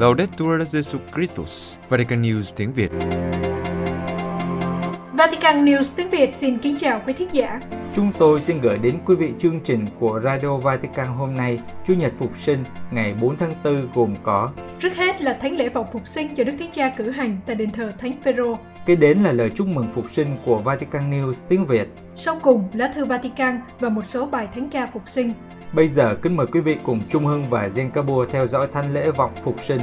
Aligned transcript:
Laudetur 0.00 0.62
Jesu 0.72 0.98
Christus, 1.14 1.78
Vatican 1.88 2.22
News 2.22 2.52
tiếng 2.56 2.72
Việt. 2.72 2.90
Vatican 5.12 5.64
News 5.64 5.84
tiếng 5.96 6.10
Việt 6.10 6.34
xin 6.36 6.58
kính 6.58 6.76
chào 6.80 7.02
quý 7.06 7.12
thính 7.12 7.28
giả. 7.32 7.60
Chúng 7.94 8.12
tôi 8.18 8.40
xin 8.40 8.60
gửi 8.60 8.78
đến 8.78 8.98
quý 9.06 9.14
vị 9.14 9.32
chương 9.38 9.60
trình 9.64 9.86
của 9.98 10.20
Radio 10.24 10.56
Vatican 10.56 11.06
hôm 11.06 11.36
nay, 11.36 11.60
Chủ 11.86 11.94
nhật 11.94 12.12
Phục 12.18 12.38
sinh, 12.38 12.64
ngày 12.90 13.14
4 13.20 13.36
tháng 13.36 13.54
4 13.64 13.88
gồm 13.94 14.14
có 14.22 14.50
Trước 14.78 14.94
hết 14.96 15.22
là 15.22 15.38
thánh 15.42 15.56
lễ 15.56 15.68
vọng 15.68 15.86
phục 15.92 16.08
sinh 16.08 16.36
cho 16.36 16.44
Đức 16.44 16.52
Thánh 16.58 16.72
Cha 16.72 16.92
cử 16.96 17.10
hành 17.10 17.36
tại 17.46 17.56
đền 17.56 17.70
thờ 17.70 17.92
Thánh 17.98 18.12
Phaero. 18.24 18.56
Kế 18.86 18.96
đến 18.96 19.18
là 19.18 19.32
lời 19.32 19.50
chúc 19.54 19.66
mừng 19.66 19.86
phục 19.92 20.10
sinh 20.10 20.36
của 20.44 20.58
Vatican 20.58 21.10
News 21.10 21.32
tiếng 21.48 21.66
Việt. 21.66 21.88
Sau 22.16 22.38
cùng, 22.42 22.64
lá 22.72 22.92
thư 22.94 23.04
Vatican 23.04 23.60
và 23.80 23.88
một 23.88 24.06
số 24.06 24.26
bài 24.26 24.48
thánh 24.54 24.70
ca 24.70 24.86
phục 24.86 25.02
sinh. 25.08 25.32
Bây 25.72 25.88
giờ 25.88 26.14
kính 26.22 26.36
mời 26.36 26.46
quý 26.46 26.60
vị 26.60 26.76
cùng 26.82 27.00
Trung 27.08 27.24
Hưng 27.24 27.50
và 27.50 27.68
Zen 27.68 27.90
Kabur 27.90 28.28
theo 28.30 28.46
dõi 28.46 28.66
thánh 28.72 28.94
lễ 28.94 29.10
vọng 29.10 29.32
phục 29.42 29.62
sinh. 29.62 29.80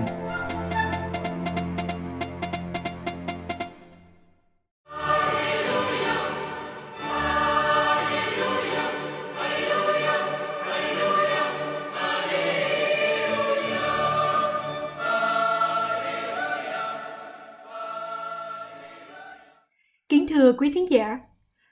Kính 20.10 20.28
thưa 20.30 20.54
quý 20.54 20.72
thính 20.76 20.90
giả, 20.90 21.20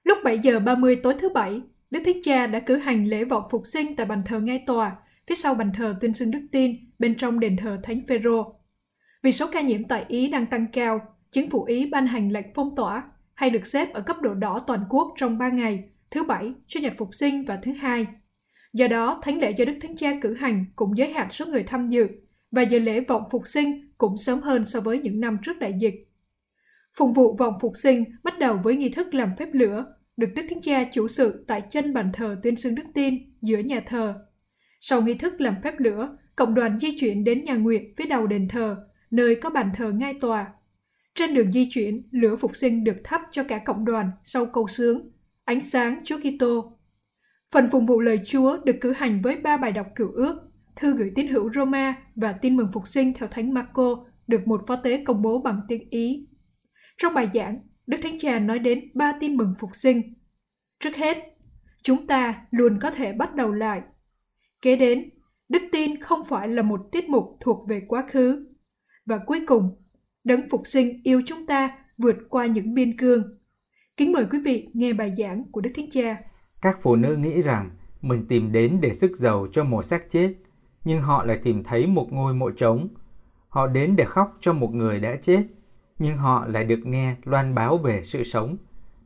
lúc 0.03 0.17
7 0.23 0.39
giờ 0.39 0.59
30 0.59 0.99
tối 1.03 1.15
thứ 1.19 1.29
Bảy, 1.29 1.61
Đức 1.91 1.99
Thánh 2.05 2.21
Cha 2.23 2.47
đã 2.47 2.59
cử 2.59 2.75
hành 2.75 3.07
lễ 3.07 3.23
vọng 3.23 3.43
phục 3.51 3.67
sinh 3.67 3.95
tại 3.95 4.05
bàn 4.05 4.21
thờ 4.25 4.39
ngay 4.39 4.63
tòa, 4.67 4.95
phía 5.27 5.35
sau 5.35 5.55
bàn 5.55 5.71
thờ 5.77 5.95
tuyên 6.01 6.13
xưng 6.13 6.31
đức 6.31 6.47
tin, 6.51 6.75
bên 6.99 7.17
trong 7.17 7.39
đền 7.39 7.57
thờ 7.57 7.79
Thánh 7.83 8.01
Phaero. 8.07 8.45
Vì 9.23 9.31
số 9.31 9.47
ca 9.51 9.61
nhiễm 9.61 9.83
tại 9.83 10.05
Ý 10.07 10.27
đang 10.27 10.45
tăng 10.45 10.65
cao, 10.73 10.99
chính 11.31 11.49
phủ 11.49 11.63
Ý 11.63 11.89
ban 11.89 12.07
hành 12.07 12.31
lệnh 12.31 12.45
phong 12.55 12.75
tỏa 12.75 13.03
hay 13.33 13.49
được 13.49 13.67
xếp 13.67 13.93
ở 13.93 14.01
cấp 14.01 14.21
độ 14.21 14.33
đỏ 14.33 14.63
toàn 14.67 14.85
quốc 14.89 15.13
trong 15.17 15.37
3 15.37 15.49
ngày, 15.49 15.83
thứ 16.11 16.23
Bảy, 16.23 16.53
Chủ 16.67 16.79
nhật 16.79 16.93
Phục 16.97 17.15
sinh 17.15 17.45
và 17.45 17.59
thứ 17.63 17.71
Hai. 17.73 18.07
Do 18.73 18.87
đó, 18.87 19.21
thánh 19.23 19.39
lễ 19.39 19.51
do 19.57 19.65
Đức 19.65 19.77
Thánh 19.81 19.97
Cha 19.97 20.11
cử 20.21 20.33
hành 20.33 20.65
cũng 20.75 20.97
giới 20.97 21.13
hạn 21.13 21.31
số 21.31 21.45
người 21.45 21.63
tham 21.63 21.89
dự 21.89 22.07
và 22.51 22.61
giờ 22.61 22.79
lễ 22.79 22.99
vọng 22.99 23.23
phục 23.31 23.47
sinh 23.47 23.89
cũng 23.97 24.17
sớm 24.17 24.39
hơn 24.39 24.65
so 24.65 24.79
với 24.79 24.99
những 24.99 25.19
năm 25.19 25.37
trước 25.43 25.59
đại 25.59 25.73
dịch. 25.79 26.07
Phụng 26.97 27.13
vụ 27.13 27.35
vọng 27.35 27.53
phục 27.61 27.73
sinh 27.77 28.03
bắt 28.23 28.39
đầu 28.39 28.59
với 28.63 28.75
nghi 28.75 28.89
thức 28.89 29.13
làm 29.13 29.31
phép 29.37 29.49
lửa, 29.53 29.94
được 30.17 30.29
Đức 30.35 30.45
Thánh 30.49 30.61
Cha 30.61 30.83
chủ 30.93 31.07
sự 31.07 31.45
tại 31.47 31.63
chân 31.69 31.93
bàn 31.93 32.11
thờ 32.13 32.39
tuyên 32.43 32.55
xưng 32.55 32.75
đức 32.75 32.83
tin 32.93 33.33
giữa 33.41 33.57
nhà 33.57 33.83
thờ. 33.87 34.25
Sau 34.81 35.01
nghi 35.01 35.13
thức 35.13 35.41
làm 35.41 35.55
phép 35.63 35.73
lửa, 35.77 36.17
cộng 36.35 36.55
đoàn 36.55 36.79
di 36.79 36.99
chuyển 36.99 37.23
đến 37.23 37.43
nhà 37.43 37.55
nguyện 37.55 37.93
phía 37.97 38.05
đầu 38.05 38.27
đền 38.27 38.47
thờ, 38.47 38.87
nơi 39.11 39.35
có 39.35 39.49
bàn 39.49 39.71
thờ 39.75 39.91
ngai 39.91 40.13
tòa. 40.13 40.47
Trên 41.15 41.33
đường 41.33 41.51
di 41.51 41.69
chuyển, 41.71 42.07
lửa 42.11 42.35
phục 42.35 42.55
sinh 42.55 42.83
được 42.83 42.97
thắp 43.03 43.21
cho 43.31 43.43
cả 43.43 43.57
cộng 43.65 43.85
đoàn 43.85 44.11
sau 44.23 44.45
câu 44.45 44.67
sướng 44.67 45.11
Ánh 45.45 45.61
sáng 45.61 46.01
Chúa 46.05 46.17
Kitô. 46.19 46.77
Phần 47.51 47.69
phụng 47.71 47.85
vụ 47.85 47.99
lời 47.99 48.19
Chúa 48.25 48.57
được 48.65 48.75
cử 48.81 48.91
hành 48.91 49.21
với 49.21 49.35
ba 49.35 49.57
bài 49.57 49.71
đọc 49.71 49.87
cựu 49.95 50.11
ước, 50.11 50.51
thư 50.75 50.97
gửi 50.97 51.11
tín 51.15 51.27
hữu 51.27 51.53
Roma 51.53 51.95
và 52.15 52.31
tin 52.31 52.57
mừng 52.57 52.71
phục 52.73 52.87
sinh 52.87 53.13
theo 53.13 53.29
Thánh 53.29 53.53
Marco 53.53 54.05
được 54.27 54.47
một 54.47 54.63
phó 54.67 54.75
tế 54.75 55.03
công 55.05 55.21
bố 55.21 55.41
bằng 55.41 55.61
tiếng 55.67 55.89
Ý. 55.89 56.27
Trong 56.97 57.13
bài 57.13 57.29
giảng, 57.33 57.59
Đức 57.87 57.97
Thánh 58.03 58.19
Cha 58.19 58.39
nói 58.39 58.59
đến 58.59 58.89
ba 58.93 59.13
tin 59.19 59.35
mừng 59.35 59.53
phục 59.59 59.75
sinh. 59.75 60.13
Trước 60.79 60.95
hết, 60.95 61.17
chúng 61.83 62.07
ta 62.07 62.45
luôn 62.51 62.79
có 62.81 62.91
thể 62.91 63.13
bắt 63.13 63.35
đầu 63.35 63.51
lại. 63.51 63.81
Kế 64.61 64.75
đến, 64.75 65.09
đức 65.49 65.61
tin 65.71 66.01
không 66.01 66.25
phải 66.25 66.47
là 66.47 66.61
một 66.61 66.81
tiết 66.91 67.09
mục 67.09 67.37
thuộc 67.39 67.67
về 67.67 67.81
quá 67.87 68.05
khứ. 68.11 68.47
Và 69.05 69.17
cuối 69.25 69.39
cùng, 69.47 69.83
đấng 70.23 70.49
phục 70.49 70.61
sinh 70.67 71.01
yêu 71.03 71.21
chúng 71.25 71.45
ta 71.45 71.77
vượt 71.97 72.15
qua 72.29 72.45
những 72.45 72.73
biên 72.73 72.97
cương. 72.97 73.39
Kính 73.97 74.11
mời 74.11 74.25
quý 74.31 74.39
vị 74.45 74.67
nghe 74.73 74.93
bài 74.93 75.13
giảng 75.17 75.43
của 75.51 75.61
Đức 75.61 75.69
Thánh 75.75 75.89
Cha. 75.91 76.17
Các 76.61 76.77
phụ 76.81 76.95
nữ 76.95 77.15
nghĩ 77.15 77.41
rằng 77.41 77.69
mình 78.01 78.25
tìm 78.29 78.51
đến 78.51 78.77
để 78.81 78.93
sức 78.93 79.15
giàu 79.15 79.47
cho 79.51 79.63
một 79.63 79.83
xác 79.83 80.09
chết, 80.09 80.33
nhưng 80.83 81.01
họ 81.01 81.25
lại 81.25 81.39
tìm 81.43 81.63
thấy 81.63 81.87
một 81.87 82.07
ngôi 82.11 82.33
mộ 82.33 82.51
trống. 82.51 82.87
Họ 83.47 83.67
đến 83.67 83.95
để 83.95 84.05
khóc 84.05 84.37
cho 84.39 84.53
một 84.53 84.73
người 84.73 84.99
đã 84.99 85.15
chết, 85.15 85.43
nhưng 85.99 86.17
họ 86.17 86.45
lại 86.47 86.63
được 86.63 86.79
nghe 86.85 87.15
loan 87.23 87.55
báo 87.55 87.77
về 87.77 88.03
sự 88.03 88.23
sống. 88.23 88.57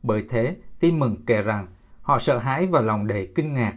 Bởi 0.02 0.24
thế, 0.28 0.56
tin 0.80 0.98
mừng 0.98 1.16
kể 1.26 1.42
rằng 1.42 1.66
họ 2.02 2.18
sợ 2.18 2.38
hãi 2.38 2.66
và 2.66 2.80
lòng 2.80 3.06
đầy 3.06 3.28
kinh 3.34 3.54
ngạc. 3.54 3.74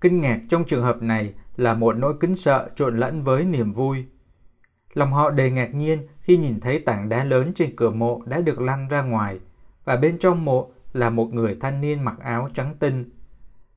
Kinh 0.00 0.20
ngạc 0.20 0.40
trong 0.48 0.64
trường 0.64 0.82
hợp 0.82 1.02
này 1.02 1.34
là 1.56 1.74
một 1.74 1.96
nỗi 1.96 2.14
kính 2.20 2.36
sợ 2.36 2.68
trộn 2.76 2.96
lẫn 2.96 3.24
với 3.24 3.44
niềm 3.44 3.72
vui. 3.72 4.04
Lòng 4.94 5.12
họ 5.12 5.30
đầy 5.30 5.50
ngạc 5.50 5.74
nhiên 5.74 6.06
khi 6.20 6.36
nhìn 6.36 6.60
thấy 6.60 6.78
tảng 6.78 7.08
đá 7.08 7.24
lớn 7.24 7.52
trên 7.54 7.76
cửa 7.76 7.90
mộ 7.90 8.22
đã 8.26 8.40
được 8.40 8.60
lăn 8.60 8.88
ra 8.88 9.02
ngoài, 9.02 9.38
và 9.84 9.96
bên 9.96 10.18
trong 10.18 10.44
mộ 10.44 10.70
là 10.92 11.10
một 11.10 11.34
người 11.34 11.56
thanh 11.60 11.80
niên 11.80 12.04
mặc 12.04 12.16
áo 12.20 12.48
trắng 12.54 12.74
tinh. 12.78 13.10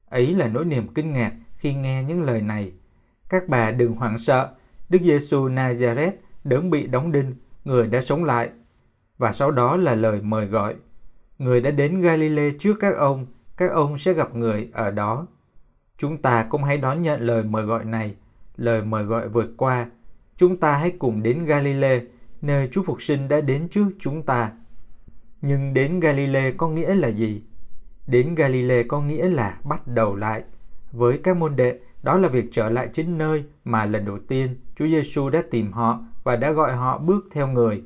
Ấy 0.06 0.36
là 0.36 0.48
nỗi 0.48 0.66
niềm 0.66 0.88
kinh 0.94 1.14
ngạc 1.14 1.34
khi 1.58 1.74
nghe 1.74 2.04
những 2.04 2.24
lời 2.24 2.42
này. 2.42 2.72
Các 3.30 3.48
bà 3.48 3.72
đừng 3.72 3.96
hoảng 3.96 4.18
sợ, 4.18 4.50
Đức 4.90 5.00
Giêsu 5.02 5.48
Nazareth 5.48 6.12
đấng 6.44 6.70
bị 6.70 6.88
đóng 6.88 7.12
đinh, 7.12 7.36
người 7.64 7.88
đã 7.88 8.02
sống 8.02 8.24
lại. 8.24 8.50
Và 9.20 9.32
sau 9.32 9.52
đó 9.52 9.78
là 9.78 9.96
lời 9.96 10.22
mời 10.22 10.46
gọi. 10.46 10.76
Người 11.40 11.62
đã 11.62 11.72
đến 11.72 12.02
Galilee 12.02 12.52
trước 12.60 12.78
các 12.80 12.96
ông, 12.98 13.26
các 13.58 13.72
ông 13.72 13.98
sẽ 13.98 14.14
gặp 14.14 14.36
người 14.36 14.70
ở 14.74 14.92
đó. 14.92 15.28
Chúng 15.98 16.18
ta 16.18 16.46
cũng 16.50 16.64
hãy 16.64 16.78
đón 16.78 17.02
nhận 17.02 17.22
lời 17.22 17.44
mời 17.44 17.64
gọi 17.64 17.86
này, 17.86 18.16
lời 18.58 18.84
mời 18.84 19.04
gọi 19.04 19.30
vượt 19.30 19.50
qua. 19.58 19.86
Chúng 20.38 20.58
ta 20.58 20.78
hãy 20.78 20.92
cùng 21.00 21.24
đến 21.24 21.46
Galilee, 21.46 22.02
nơi 22.42 22.68
Chúa 22.72 22.84
Phục 22.84 23.02
sinh 23.02 23.28
đã 23.28 23.42
đến 23.42 23.68
trước 23.70 23.86
chúng 24.00 24.24
ta. 24.24 24.52
Nhưng 25.42 25.74
đến 25.74 26.00
Galilee 26.00 26.52
có 26.52 26.68
nghĩa 26.68 26.96
là 26.96 27.08
gì? 27.08 27.44
Đến 28.08 28.36
Galilee 28.36 28.84
có 28.84 29.02
nghĩa 29.02 29.30
là 29.30 29.58
bắt 29.64 29.88
đầu 29.88 30.16
lại. 30.16 30.44
Với 30.92 31.18
các 31.18 31.38
môn 31.38 31.56
đệ, 31.56 31.80
đó 32.04 32.18
là 32.18 32.28
việc 32.28 32.46
trở 32.52 32.70
lại 32.70 32.90
chính 32.94 33.18
nơi 33.18 33.44
mà 33.64 33.86
lần 33.86 34.06
đầu 34.06 34.20
tiên 34.28 34.56
Chúa 34.76 34.86
Giêsu 34.86 35.30
đã 35.30 35.44
tìm 35.52 35.72
họ 35.72 36.00
và 36.24 36.36
đã 36.36 36.52
gọi 36.52 36.76
họ 36.76 36.98
bước 36.98 37.28
theo 37.32 37.48
người. 37.48 37.84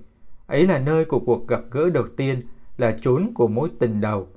Ấy 0.53 0.67
là 0.67 0.79
nơi 0.79 1.05
của 1.05 1.19
cuộc 1.19 1.47
gặp 1.47 1.61
gỡ 1.71 1.89
đầu 1.89 2.05
tiên, 2.17 2.41
là 2.77 2.97
chốn 3.01 3.31
của 3.35 3.47
mối 3.47 3.69
tình 3.79 4.01
đầu. 4.01 4.27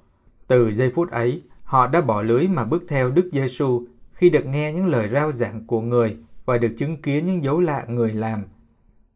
Từ 0.47 0.73
giây 0.73 0.93
phút 0.95 1.11
ấy, 1.11 1.43
họ 1.65 1.87
đã 1.87 2.01
bỏ 2.01 2.23
lưới 2.23 2.49
mà 2.49 2.65
bước 2.65 2.83
theo 2.89 3.11
Đức 3.11 3.31
Giêsu 3.33 3.85
khi 4.13 4.31
được 4.31 4.47
nghe 4.47 4.73
những 4.73 4.87
lời 4.87 5.09
rao 5.13 5.33
giảng 5.33 5.67
của 5.67 5.81
người 5.81 6.17
và 6.47 6.59
được 6.59 6.73
chứng 6.79 7.03
kiến 7.03 7.25
những 7.25 7.45
dấu 7.45 7.61
lạ 7.61 7.85
người 7.89 8.13
làm. 8.13 8.43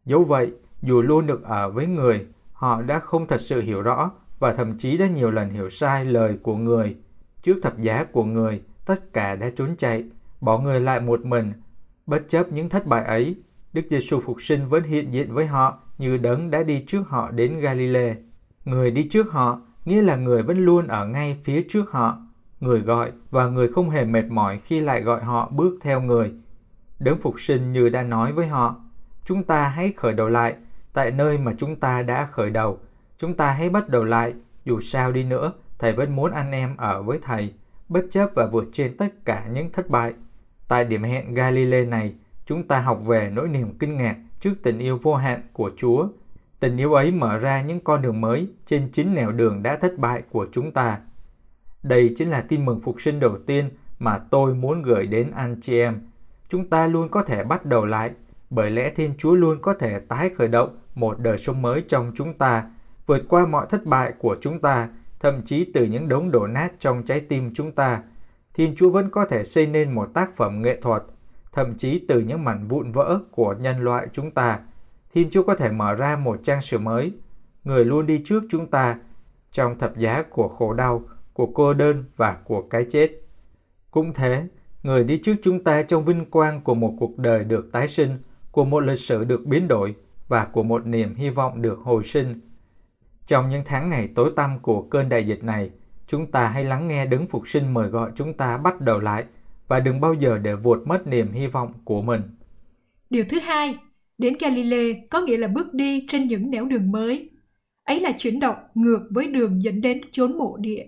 Dẫu 0.05 0.23
vậy, 0.23 0.51
dù 0.81 1.01
luôn 1.01 1.27
được 1.27 1.43
ở 1.43 1.69
với 1.69 1.87
người, 1.87 2.25
họ 2.53 2.81
đã 2.81 2.99
không 2.99 3.27
thật 3.27 3.41
sự 3.41 3.61
hiểu 3.61 3.81
rõ 3.81 4.11
và 4.39 4.53
thậm 4.53 4.77
chí 4.77 4.97
đã 4.97 5.07
nhiều 5.07 5.31
lần 5.31 5.49
hiểu 5.49 5.69
sai 5.69 6.05
lời 6.05 6.37
của 6.43 6.55
người. 6.55 6.95
Trước 7.43 7.57
thập 7.61 7.77
giá 7.77 8.03
của 8.03 8.23
người, 8.23 8.61
tất 8.85 9.13
cả 9.13 9.35
đã 9.35 9.49
trốn 9.55 9.75
chạy, 9.77 10.03
bỏ 10.41 10.59
người 10.59 10.81
lại 10.81 10.99
một 10.99 11.25
mình. 11.25 11.53
Bất 12.05 12.27
chấp 12.27 12.51
những 12.51 12.69
thất 12.69 12.85
bại 12.85 13.05
ấy, 13.05 13.35
Đức 13.73 13.81
Giêsu 13.89 14.19
phục 14.19 14.41
sinh 14.41 14.67
vẫn 14.69 14.83
hiện 14.83 15.13
diện 15.13 15.33
với 15.33 15.45
họ 15.45 15.80
như 15.97 16.17
đấng 16.17 16.51
đã 16.51 16.63
đi 16.63 16.83
trước 16.87 17.03
họ 17.07 17.31
đến 17.31 17.59
Galilee. 17.59 18.15
Người 18.65 18.91
đi 18.91 19.07
trước 19.09 19.31
họ 19.31 19.61
nghĩa 19.85 20.01
là 20.01 20.15
người 20.15 20.43
vẫn 20.43 20.65
luôn 20.65 20.87
ở 20.87 21.05
ngay 21.05 21.37
phía 21.43 21.65
trước 21.69 21.91
họ. 21.91 22.17
Người 22.59 22.79
gọi 22.79 23.11
và 23.31 23.47
người 23.47 23.67
không 23.67 23.89
hề 23.89 24.05
mệt 24.05 24.25
mỏi 24.29 24.57
khi 24.57 24.79
lại 24.79 25.01
gọi 25.01 25.23
họ 25.23 25.49
bước 25.49 25.77
theo 25.81 26.01
người. 26.01 26.31
Đấng 26.99 27.21
phục 27.21 27.39
sinh 27.39 27.71
như 27.71 27.89
đã 27.89 28.03
nói 28.03 28.31
với 28.31 28.47
họ, 28.47 28.75
chúng 29.25 29.43
ta 29.43 29.67
hãy 29.67 29.93
khởi 29.97 30.13
đầu 30.13 30.29
lại 30.29 30.55
tại 30.93 31.11
nơi 31.11 31.37
mà 31.37 31.53
chúng 31.57 31.75
ta 31.75 32.03
đã 32.03 32.25
khởi 32.31 32.49
đầu. 32.49 32.79
Chúng 33.17 33.33
ta 33.33 33.51
hãy 33.51 33.69
bắt 33.69 33.89
đầu 33.89 34.03
lại, 34.03 34.33
dù 34.65 34.79
sao 34.79 35.11
đi 35.11 35.23
nữa, 35.23 35.53
Thầy 35.79 35.93
vẫn 35.93 36.15
muốn 36.15 36.31
anh 36.31 36.51
em 36.51 36.77
ở 36.77 37.03
với 37.03 37.19
Thầy, 37.21 37.53
bất 37.89 38.05
chấp 38.09 38.29
và 38.35 38.47
vượt 38.51 38.65
trên 38.73 38.97
tất 38.97 39.25
cả 39.25 39.45
những 39.53 39.71
thất 39.71 39.89
bại. 39.89 40.13
Tại 40.67 40.85
điểm 40.85 41.03
hẹn 41.03 41.33
Galilee 41.33 41.85
này, 41.85 42.13
chúng 42.45 42.67
ta 42.67 42.79
học 42.79 43.01
về 43.05 43.31
nỗi 43.33 43.47
niềm 43.47 43.77
kinh 43.79 43.97
ngạc 43.97 44.15
trước 44.41 44.53
tình 44.63 44.79
yêu 44.79 44.97
vô 45.01 45.15
hạn 45.15 45.41
của 45.53 45.71
Chúa. 45.77 46.07
Tình 46.59 46.77
yêu 46.77 46.93
ấy 46.93 47.11
mở 47.11 47.37
ra 47.37 47.61
những 47.61 47.79
con 47.79 48.01
đường 48.01 48.21
mới 48.21 48.47
trên 48.65 48.89
chính 48.91 49.13
nẻo 49.13 49.31
đường 49.31 49.63
đã 49.63 49.75
thất 49.75 49.97
bại 49.97 50.23
của 50.31 50.47
chúng 50.51 50.71
ta. 50.71 50.99
Đây 51.83 52.13
chính 52.15 52.29
là 52.29 52.41
tin 52.41 52.65
mừng 52.65 52.79
phục 52.79 53.01
sinh 53.01 53.19
đầu 53.19 53.37
tiên 53.47 53.69
mà 53.99 54.17
tôi 54.17 54.53
muốn 54.53 54.81
gửi 54.81 55.07
đến 55.07 55.31
anh 55.35 55.61
chị 55.61 55.79
em. 55.79 56.01
Chúng 56.49 56.69
ta 56.69 56.87
luôn 56.87 57.09
có 57.09 57.23
thể 57.23 57.43
bắt 57.43 57.65
đầu 57.65 57.85
lại, 57.85 58.11
bởi 58.49 58.71
lẽ 58.71 58.89
Thiên 58.89 59.13
Chúa 59.17 59.35
luôn 59.35 59.61
có 59.61 59.73
thể 59.73 59.99
tái 59.99 60.29
khởi 60.29 60.47
động 60.47 60.69
một 60.95 61.19
đời 61.19 61.37
sống 61.37 61.61
mới 61.61 61.83
trong 61.87 62.11
chúng 62.15 62.33
ta, 62.33 62.63
vượt 63.05 63.21
qua 63.29 63.45
mọi 63.45 63.65
thất 63.69 63.85
bại 63.85 64.13
của 64.19 64.37
chúng 64.41 64.61
ta, 64.61 64.89
thậm 65.19 65.41
chí 65.45 65.71
từ 65.73 65.85
những 65.85 66.07
đống 66.07 66.31
đổ 66.31 66.47
nát 66.47 66.71
trong 66.79 67.03
trái 67.03 67.19
tim 67.19 67.53
chúng 67.53 67.71
ta. 67.71 68.01
Thiên 68.53 68.75
Chúa 68.75 68.89
vẫn 68.89 69.09
có 69.09 69.25
thể 69.25 69.43
xây 69.43 69.67
nên 69.67 69.91
một 69.91 70.09
tác 70.13 70.35
phẩm 70.35 70.61
nghệ 70.61 70.81
thuật, 70.81 71.03
thậm 71.51 71.75
chí 71.77 72.05
từ 72.07 72.19
những 72.19 72.43
mảnh 72.43 72.67
vụn 72.67 72.91
vỡ 72.91 73.19
của 73.31 73.55
nhân 73.59 73.79
loại 73.79 74.07
chúng 74.11 74.31
ta. 74.31 74.59
Thiên 75.13 75.29
Chúa 75.29 75.43
có 75.43 75.55
thể 75.55 75.71
mở 75.71 75.93
ra 75.93 76.15
một 76.15 76.39
trang 76.43 76.61
sử 76.61 76.77
mới. 76.77 77.11
Người 77.63 77.85
luôn 77.85 78.05
đi 78.05 78.21
trước 78.25 78.43
chúng 78.49 78.67
ta 78.67 78.97
trong 79.51 79.79
thập 79.79 79.97
giá 79.97 80.23
của 80.29 80.47
khổ 80.47 80.73
đau, 80.73 81.03
của 81.33 81.45
cô 81.45 81.73
đơn 81.73 82.03
và 82.15 82.37
của 82.43 82.61
cái 82.61 82.85
chết. 82.89 83.11
Cũng 83.91 84.13
thế, 84.13 84.47
người 84.83 85.03
đi 85.03 85.19
trước 85.23 85.35
chúng 85.43 85.63
ta 85.63 85.83
trong 85.83 86.05
vinh 86.05 86.25
quang 86.25 86.61
của 86.61 86.75
một 86.75 86.93
cuộc 86.99 87.17
đời 87.17 87.43
được 87.43 87.71
tái 87.71 87.87
sinh 87.87 88.19
của 88.51 88.65
một 88.65 88.79
lịch 88.79 88.99
sử 88.99 89.23
được 89.23 89.45
biến 89.45 89.67
đổi 89.67 89.95
và 90.27 90.45
của 90.45 90.63
một 90.63 90.85
niềm 90.85 91.15
hy 91.15 91.29
vọng 91.29 91.61
được 91.61 91.79
hồi 91.79 92.03
sinh. 92.03 92.39
Trong 93.25 93.49
những 93.49 93.61
tháng 93.65 93.89
ngày 93.89 94.09
tối 94.15 94.31
tăm 94.35 94.59
của 94.59 94.81
cơn 94.81 95.09
đại 95.09 95.27
dịch 95.27 95.43
này, 95.43 95.69
chúng 96.07 96.31
ta 96.31 96.47
hãy 96.47 96.63
lắng 96.63 96.87
nghe 96.87 97.05
đấng 97.05 97.27
phục 97.27 97.47
sinh 97.47 97.73
mời 97.73 97.87
gọi 97.89 98.11
chúng 98.15 98.33
ta 98.33 98.57
bắt 98.57 98.81
đầu 98.81 98.99
lại 98.99 99.25
và 99.71 99.79
đừng 99.79 100.01
bao 100.01 100.13
giờ 100.13 100.37
để 100.37 100.55
vụt 100.55 100.87
mất 100.87 101.07
niềm 101.07 101.31
hy 101.31 101.47
vọng 101.47 101.73
của 101.83 102.01
mình. 102.01 102.21
Điều 103.09 103.25
thứ 103.29 103.39
hai, 103.39 103.77
đến 104.17 104.33
Galilee 104.39 104.93
có 105.09 105.21
nghĩa 105.21 105.37
là 105.37 105.47
bước 105.47 105.73
đi 105.73 106.05
trên 106.09 106.27
những 106.27 106.51
nẻo 106.51 106.65
đường 106.65 106.91
mới. 106.91 107.29
Ấy 107.83 107.99
là 107.99 108.11
chuyển 108.19 108.39
động 108.39 108.55
ngược 108.75 108.99
với 109.11 109.27
đường 109.27 109.63
dẫn 109.63 109.81
đến 109.81 110.01
chốn 110.11 110.37
mộ 110.37 110.57
địa. 110.57 110.85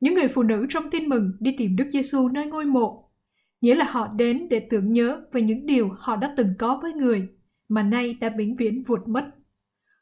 Những 0.00 0.14
người 0.14 0.28
phụ 0.28 0.42
nữ 0.42 0.66
trong 0.68 0.90
tin 0.90 1.08
mừng 1.08 1.32
đi 1.40 1.54
tìm 1.58 1.76
Đức 1.76 1.84
Giêsu 1.92 2.28
nơi 2.28 2.46
ngôi 2.46 2.64
mộ, 2.64 3.10
nghĩa 3.60 3.74
là 3.74 3.84
họ 3.84 4.08
đến 4.16 4.48
để 4.48 4.60
tưởng 4.70 4.92
nhớ 4.92 5.20
về 5.32 5.42
những 5.42 5.66
điều 5.66 5.88
họ 5.98 6.16
đã 6.16 6.34
từng 6.36 6.54
có 6.58 6.78
với 6.82 6.92
người 6.92 7.28
mà 7.68 7.82
nay 7.82 8.14
đã 8.20 8.32
vĩnh 8.38 8.56
viễn 8.56 8.82
vụt 8.82 9.08
mất. 9.08 9.24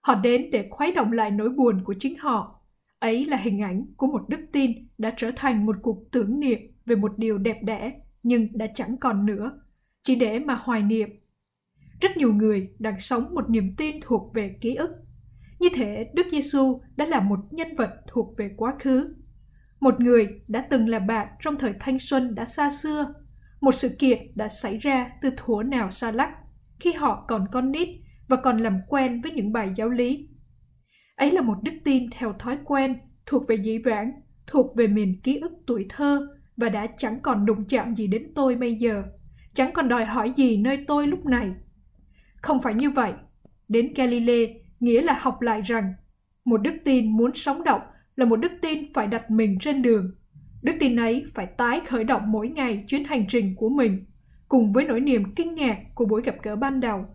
Họ 0.00 0.14
đến 0.14 0.50
để 0.50 0.68
khuấy 0.70 0.92
động 0.92 1.12
lại 1.12 1.30
nỗi 1.30 1.48
buồn 1.48 1.84
của 1.84 1.94
chính 2.00 2.18
họ. 2.18 2.60
Ấy 2.98 3.24
là 3.24 3.36
hình 3.36 3.62
ảnh 3.62 3.86
của 3.96 4.06
một 4.06 4.28
đức 4.28 4.40
tin 4.52 4.72
đã 4.98 5.14
trở 5.16 5.30
thành 5.36 5.66
một 5.66 5.76
cuộc 5.82 6.08
tưởng 6.12 6.40
niệm 6.40 6.58
về 6.86 6.96
một 6.96 7.18
điều 7.18 7.38
đẹp 7.38 7.62
đẽ 7.62 7.92
nhưng 8.22 8.58
đã 8.58 8.66
chẳng 8.74 8.96
còn 9.00 9.26
nữa, 9.26 9.60
chỉ 10.04 10.14
để 10.14 10.38
mà 10.38 10.54
hoài 10.54 10.82
niệm. 10.82 11.08
Rất 12.00 12.16
nhiều 12.16 12.32
người 12.32 12.70
đang 12.78 13.00
sống 13.00 13.34
một 13.34 13.50
niềm 13.50 13.74
tin 13.76 13.96
thuộc 14.02 14.34
về 14.34 14.56
ký 14.60 14.74
ức. 14.74 14.90
Như 15.60 15.68
thể 15.74 16.10
Đức 16.14 16.26
Giêsu 16.30 16.80
đã 16.96 17.06
là 17.06 17.20
một 17.20 17.38
nhân 17.50 17.74
vật 17.76 17.90
thuộc 18.06 18.36
về 18.38 18.50
quá 18.56 18.74
khứ. 18.80 19.14
Một 19.80 20.00
người 20.00 20.40
đã 20.48 20.66
từng 20.70 20.88
là 20.88 20.98
bạn 20.98 21.28
trong 21.42 21.56
thời 21.56 21.74
thanh 21.80 21.98
xuân 21.98 22.34
đã 22.34 22.44
xa 22.44 22.70
xưa. 22.70 23.14
Một 23.60 23.74
sự 23.74 23.88
kiện 23.98 24.18
đã 24.34 24.48
xảy 24.48 24.78
ra 24.78 25.10
từ 25.22 25.30
thuở 25.36 25.62
nào 25.62 25.90
xa 25.90 26.12
lắc, 26.12 26.30
khi 26.80 26.92
họ 26.92 27.24
còn 27.28 27.46
con 27.52 27.72
nít 27.72 27.88
và 28.28 28.36
còn 28.36 28.58
làm 28.58 28.78
quen 28.88 29.20
với 29.20 29.32
những 29.32 29.52
bài 29.52 29.72
giáo 29.76 29.88
lý. 29.88 30.28
Ấy 31.16 31.30
là 31.30 31.40
một 31.40 31.56
đức 31.62 31.72
tin 31.84 32.10
theo 32.10 32.32
thói 32.32 32.58
quen, 32.64 32.96
thuộc 33.26 33.48
về 33.48 33.56
dĩ 33.56 33.78
vãng, 33.78 34.12
thuộc 34.46 34.76
về 34.76 34.86
miền 34.86 35.20
ký 35.22 35.38
ức 35.38 35.52
tuổi 35.66 35.86
thơ 35.88 36.35
và 36.56 36.68
đã 36.68 36.86
chẳng 36.98 37.20
còn 37.20 37.46
đụng 37.46 37.64
chạm 37.68 37.96
gì 37.96 38.06
đến 38.06 38.32
tôi 38.34 38.54
bây 38.54 38.74
giờ, 38.74 39.02
chẳng 39.54 39.72
còn 39.72 39.88
đòi 39.88 40.04
hỏi 40.04 40.32
gì 40.36 40.56
nơi 40.56 40.84
tôi 40.86 41.06
lúc 41.06 41.26
này. 41.26 41.50
Không 42.36 42.62
phải 42.62 42.74
như 42.74 42.90
vậy. 42.90 43.12
Đến 43.68 43.92
Galilee 43.94 44.46
nghĩa 44.80 45.02
là 45.02 45.18
học 45.20 45.40
lại 45.40 45.60
rằng 45.60 45.94
một 46.44 46.56
đức 46.62 46.74
tin 46.84 47.16
muốn 47.16 47.34
sống 47.34 47.64
động 47.64 47.80
là 48.16 48.24
một 48.24 48.36
đức 48.36 48.52
tin 48.62 48.92
phải 48.94 49.06
đặt 49.06 49.30
mình 49.30 49.58
trên 49.60 49.82
đường. 49.82 50.14
Đức 50.62 50.72
tin 50.80 50.96
ấy 50.96 51.24
phải 51.34 51.46
tái 51.46 51.80
khởi 51.86 52.04
động 52.04 52.22
mỗi 52.26 52.48
ngày 52.48 52.84
chuyến 52.88 53.04
hành 53.04 53.24
trình 53.28 53.54
của 53.56 53.68
mình, 53.68 54.04
cùng 54.48 54.72
với 54.72 54.84
nỗi 54.84 55.00
niềm 55.00 55.34
kinh 55.34 55.54
ngạc 55.54 55.78
của 55.94 56.04
buổi 56.04 56.22
gặp 56.22 56.34
gỡ 56.42 56.56
ban 56.56 56.80
đầu. 56.80 57.06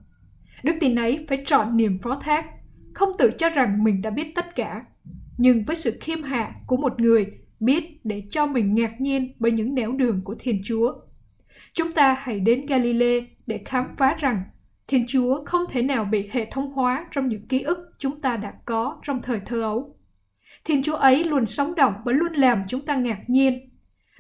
Đức 0.63 0.73
tin 0.79 0.95
ấy 0.95 1.25
phải 1.29 1.43
chọn 1.45 1.77
niềm 1.77 1.99
phó 1.99 2.19
thác, 2.23 2.45
không 2.93 3.09
tự 3.19 3.31
cho 3.37 3.49
rằng 3.49 3.83
mình 3.83 4.01
đã 4.01 4.09
biết 4.09 4.35
tất 4.35 4.55
cả, 4.55 4.85
nhưng 5.37 5.63
với 5.63 5.75
sự 5.75 5.97
khiêm 6.01 6.23
hạ 6.23 6.55
của 6.67 6.77
một 6.77 6.99
người 6.99 7.40
biết 7.61 8.05
để 8.05 8.23
cho 8.29 8.45
mình 8.45 8.75
ngạc 8.75 9.01
nhiên 9.01 9.33
bởi 9.39 9.51
những 9.51 9.75
nẻo 9.75 9.91
đường 9.91 10.21
của 10.23 10.35
Thiên 10.39 10.61
Chúa. 10.65 10.93
Chúng 11.73 11.91
ta 11.91 12.17
hãy 12.19 12.39
đến 12.39 12.65
Galilee 12.65 13.19
để 13.47 13.61
khám 13.65 13.85
phá 13.97 14.15
rằng 14.19 14.43
Thiên 14.87 15.05
Chúa 15.07 15.43
không 15.45 15.61
thể 15.69 15.81
nào 15.81 16.05
bị 16.05 16.29
hệ 16.31 16.45
thống 16.51 16.71
hóa 16.71 17.07
trong 17.11 17.27
những 17.27 17.47
ký 17.47 17.61
ức 17.61 17.77
chúng 17.99 18.21
ta 18.21 18.37
đã 18.37 18.53
có 18.65 19.01
trong 19.03 19.21
thời 19.21 19.39
thơ 19.45 19.61
ấu. 19.61 19.95
Thiên 20.65 20.83
Chúa 20.83 20.95
ấy 20.95 21.23
luôn 21.23 21.45
sống 21.45 21.75
động 21.75 21.93
và 22.05 22.11
luôn 22.11 22.33
làm 22.33 22.63
chúng 22.67 22.85
ta 22.85 22.95
ngạc 22.95 23.23
nhiên. 23.27 23.69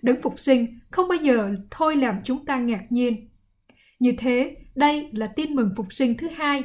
Đấng 0.01 0.21
phục 0.21 0.39
sinh 0.39 0.79
không 0.91 1.07
bao 1.07 1.17
giờ 1.21 1.55
thôi 1.71 1.95
làm 1.95 2.15
chúng 2.23 2.45
ta 2.45 2.57
ngạc 2.57 2.85
nhiên. 2.89 3.29
Như 3.99 4.13
thế, 4.17 4.55
đây 4.75 5.09
là 5.11 5.27
tin 5.35 5.55
mừng 5.55 5.69
phục 5.77 5.93
sinh 5.93 6.17
thứ 6.17 6.27
hai. 6.35 6.63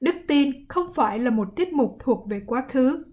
Đức 0.00 0.14
tin 0.28 0.66
không 0.68 0.86
phải 0.94 1.18
là 1.18 1.30
một 1.30 1.48
tiết 1.56 1.72
mục 1.72 1.96
thuộc 2.00 2.28
về 2.30 2.40
quá 2.46 2.64
khứ. 2.68 3.04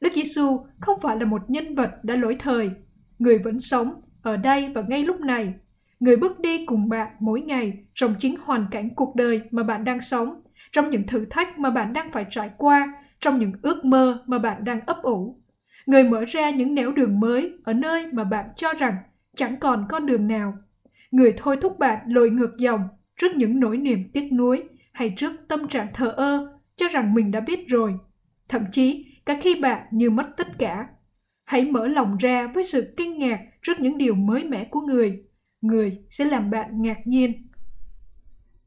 Đức 0.00 0.12
Giêsu 0.14 0.66
không 0.80 1.00
phải 1.00 1.16
là 1.16 1.24
một 1.24 1.50
nhân 1.50 1.74
vật 1.74 1.90
đã 2.02 2.16
lỗi 2.16 2.36
thời. 2.38 2.70
Người 3.18 3.38
vẫn 3.38 3.60
sống 3.60 4.00
ở 4.22 4.36
đây 4.36 4.68
và 4.74 4.82
ngay 4.88 5.04
lúc 5.04 5.20
này. 5.20 5.54
Người 6.00 6.16
bước 6.16 6.40
đi 6.40 6.66
cùng 6.66 6.88
bạn 6.88 7.08
mỗi 7.20 7.40
ngày 7.40 7.72
trong 7.94 8.14
chính 8.18 8.36
hoàn 8.42 8.66
cảnh 8.70 8.90
cuộc 8.94 9.16
đời 9.16 9.40
mà 9.50 9.62
bạn 9.62 9.84
đang 9.84 10.00
sống, 10.00 10.42
trong 10.72 10.90
những 10.90 11.06
thử 11.06 11.24
thách 11.24 11.58
mà 11.58 11.70
bạn 11.70 11.92
đang 11.92 12.12
phải 12.12 12.26
trải 12.30 12.50
qua, 12.58 12.94
trong 13.20 13.38
những 13.38 13.52
ước 13.62 13.84
mơ 13.84 14.22
mà 14.26 14.38
bạn 14.38 14.64
đang 14.64 14.80
ấp 14.86 15.02
ủ. 15.02 15.40
Người 15.86 16.04
mở 16.04 16.24
ra 16.24 16.50
những 16.50 16.74
nẻo 16.74 16.92
đường 16.92 17.20
mới 17.20 17.52
ở 17.64 17.72
nơi 17.72 18.06
mà 18.12 18.24
bạn 18.24 18.46
cho 18.56 18.72
rằng 18.72 18.94
chẳng 19.36 19.56
còn 19.56 19.86
con 19.88 20.06
đường 20.06 20.28
nào. 20.28 20.54
Người 21.10 21.34
thôi 21.36 21.56
thúc 21.60 21.78
bạn 21.78 21.98
lội 22.06 22.30
ngược 22.30 22.56
dòng 22.58 22.88
trước 23.16 23.36
những 23.36 23.60
nỗi 23.60 23.76
niềm 23.78 24.10
tiếc 24.12 24.32
nuối 24.32 24.62
hay 24.92 25.14
trước 25.16 25.32
tâm 25.48 25.68
trạng 25.68 25.88
thờ 25.94 26.08
ơ 26.16 26.58
cho 26.76 26.88
rằng 26.88 27.14
mình 27.14 27.30
đã 27.30 27.40
biết 27.40 27.68
rồi. 27.68 27.94
Thậm 28.48 28.64
chí, 28.72 29.06
cả 29.26 29.38
khi 29.42 29.60
bạn 29.60 29.86
như 29.90 30.10
mất 30.10 30.26
tất 30.36 30.58
cả. 30.58 30.88
Hãy 31.44 31.64
mở 31.64 31.86
lòng 31.86 32.16
ra 32.16 32.52
với 32.54 32.64
sự 32.64 32.94
kinh 32.96 33.18
ngạc 33.18 33.38
trước 33.62 33.80
những 33.80 33.98
điều 33.98 34.14
mới 34.14 34.44
mẻ 34.44 34.68
của 34.70 34.80
người. 34.80 35.22
Người 35.60 35.98
sẽ 36.10 36.24
làm 36.24 36.50
bạn 36.50 36.82
ngạc 36.82 37.06
nhiên. 37.06 37.48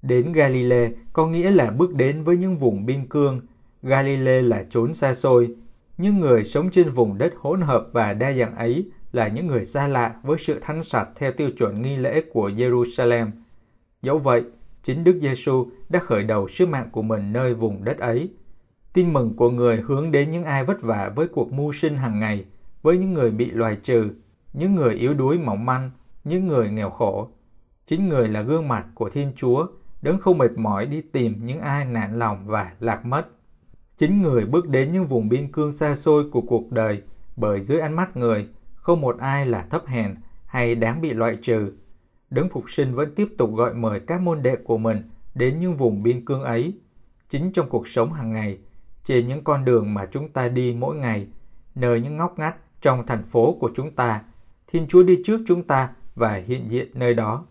Đến 0.02 0.34
Galilee 0.34 0.92
có 1.14 1.28
nghĩa 1.28 1.52
là 1.52 1.72
bước 1.72 1.96
đến 1.96 2.24
với 2.24 2.38
những 2.38 2.58
vùng 2.58 2.86
biên 2.86 3.08
cương. 3.08 3.42
Galilee 3.82 4.42
là 4.42 4.66
chốn 4.70 4.94
xa 4.94 5.14
xôi. 5.14 5.56
Những 5.98 6.20
người 6.20 6.44
sống 6.44 6.70
trên 6.72 6.90
vùng 6.90 7.18
đất 7.18 7.34
hỗn 7.38 7.62
hợp 7.62 7.88
và 7.94 8.14
đa 8.14 8.32
dạng 8.32 8.56
ấy 8.56 8.92
là 9.12 9.28
những 9.28 9.48
người 9.48 9.66
xa 9.66 9.88
lạ 9.88 10.16
với 10.24 10.38
sự 10.38 10.60
thanh 10.62 10.84
sạch 10.84 11.10
theo 11.16 11.32
tiêu 11.32 11.50
chuẩn 11.58 11.82
nghi 11.82 11.98
lễ 11.98 12.22
của 12.32 12.50
Jerusalem. 12.50 13.28
Dẫu 14.02 14.18
vậy, 14.18 14.44
chính 14.82 15.04
Đức 15.04 15.20
Giêsu 15.22 15.68
đã 15.90 16.00
khởi 16.00 16.24
đầu 16.24 16.48
sứ 16.48 16.66
mạng 16.66 16.90
của 16.92 17.02
mình 17.02 17.34
nơi 17.34 17.54
vùng 17.54 17.84
đất 17.84 17.98
ấy. 17.98 18.30
Tin 18.94 19.14
mừng 19.14 19.34
của 19.36 19.50
người 19.50 19.78
hướng 19.78 20.12
đến 20.12 20.32
những 20.32 20.44
ai 20.44 20.66
vất 20.66 20.82
vả 20.82 21.12
với 21.16 21.28
cuộc 21.28 21.54
mưu 21.54 21.74
sinh 21.74 21.98
hàng 21.98 22.20
ngày, 22.20 22.46
với 22.82 22.98
những 22.98 23.14
người 23.14 23.32
bị 23.32 23.52
loài 23.52 23.78
trừ, 23.84 24.10
những 24.54 24.76
người 24.76 24.94
yếu 24.94 25.14
đuối 25.14 25.38
mỏng 25.38 25.66
manh, 25.66 25.92
những 26.24 26.48
người 26.48 26.70
nghèo 26.70 26.90
khổ. 26.90 27.30
Chính 27.86 28.10
người 28.10 28.28
là 28.28 28.42
gương 28.42 28.68
mặt 28.68 28.86
của 28.94 29.10
Thiên 29.10 29.32
Chúa, 29.36 29.68
đấng 30.02 30.18
không 30.18 30.38
mệt 30.38 30.52
mỏi 30.56 30.86
đi 30.86 31.02
tìm 31.02 31.46
những 31.46 31.60
ai 31.60 31.86
nản 31.86 32.20
lòng 32.20 32.48
và 32.48 32.72
lạc 32.80 33.06
mất. 33.06 33.28
Chính 33.98 34.22
người 34.22 34.46
bước 34.46 34.70
đến 34.70 34.92
những 34.92 35.08
vùng 35.08 35.30
biên 35.30 35.52
cương 35.52 35.72
xa 35.72 35.96
xôi 35.96 36.30
của 36.30 36.42
cuộc 36.42 36.72
đời, 36.72 37.02
bởi 37.36 37.62
dưới 37.62 37.80
ánh 37.80 37.96
mắt 37.96 38.18
người, 38.18 38.48
không 38.76 39.02
một 39.02 39.18
ai 39.20 39.46
là 39.46 39.62
thấp 39.70 39.86
hèn 39.86 40.16
hay 40.46 40.76
đáng 40.76 41.02
bị 41.02 41.14
loại 41.14 41.38
trừ. 41.42 41.72
Đấng 42.30 42.50
Phục 42.50 42.70
sinh 42.70 42.96
vẫn 42.96 43.16
tiếp 43.16 43.28
tục 43.38 43.56
gọi 43.56 43.74
mời 43.74 44.00
các 44.00 44.22
môn 44.22 44.42
đệ 44.42 44.56
của 44.56 44.78
mình 44.78 45.10
đến 45.36 45.60
những 45.60 45.78
vùng 45.78 46.04
biên 46.04 46.26
cương 46.26 46.44
ấy. 46.44 46.74
Chính 47.30 47.52
trong 47.54 47.70
cuộc 47.70 47.88
sống 47.88 48.14
hàng 48.14 48.34
ngày, 48.34 48.58
trên 49.04 49.28
những 49.28 49.44
con 49.44 49.66
đường 49.66 49.94
mà 49.94 50.06
chúng 50.06 50.30
ta 50.30 50.50
đi 50.50 50.76
mỗi 50.80 50.96
ngày, 50.96 51.28
nơi 51.76 52.00
những 52.00 52.18
ngóc 52.18 52.40
ngách 52.40 52.56
trong 52.82 53.06
thành 53.06 53.24
phố 53.24 53.58
của 53.60 53.72
chúng 53.76 53.92
ta, 53.92 54.22
Thiên 54.68 54.88
Chúa 54.88 55.04
đi 55.04 55.20
trước 55.26 55.42
chúng 55.48 55.64
ta 55.64 55.90
và 56.16 56.34
hiện 56.34 56.70
diện 56.70 56.88
nơi 56.94 57.14
đó. 57.14 57.46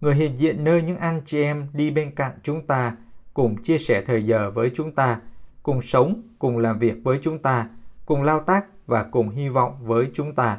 Người 0.00 0.14
hiện 0.14 0.38
diện 0.38 0.64
nơi 0.64 0.82
những 0.82 0.96
anh 0.96 1.20
chị 1.24 1.42
em 1.42 1.66
đi 1.72 1.90
bên 1.90 2.14
cạnh 2.14 2.32
chúng 2.42 2.66
ta, 2.66 2.96
cùng 3.34 3.62
chia 3.62 3.78
sẻ 3.78 4.02
thời 4.06 4.26
giờ 4.26 4.50
với 4.50 4.70
chúng 4.74 4.92
ta, 4.92 5.20
cùng 5.62 5.82
sống, 5.82 6.22
cùng 6.38 6.58
làm 6.58 6.78
việc 6.78 6.94
với 7.04 7.18
chúng 7.22 7.38
ta, 7.38 7.68
cùng 8.06 8.22
lao 8.22 8.40
tác 8.40 8.66
và 8.86 9.02
cùng 9.02 9.30
hy 9.30 9.48
vọng 9.48 9.76
với 9.82 10.10
chúng 10.12 10.34
ta. 10.34 10.58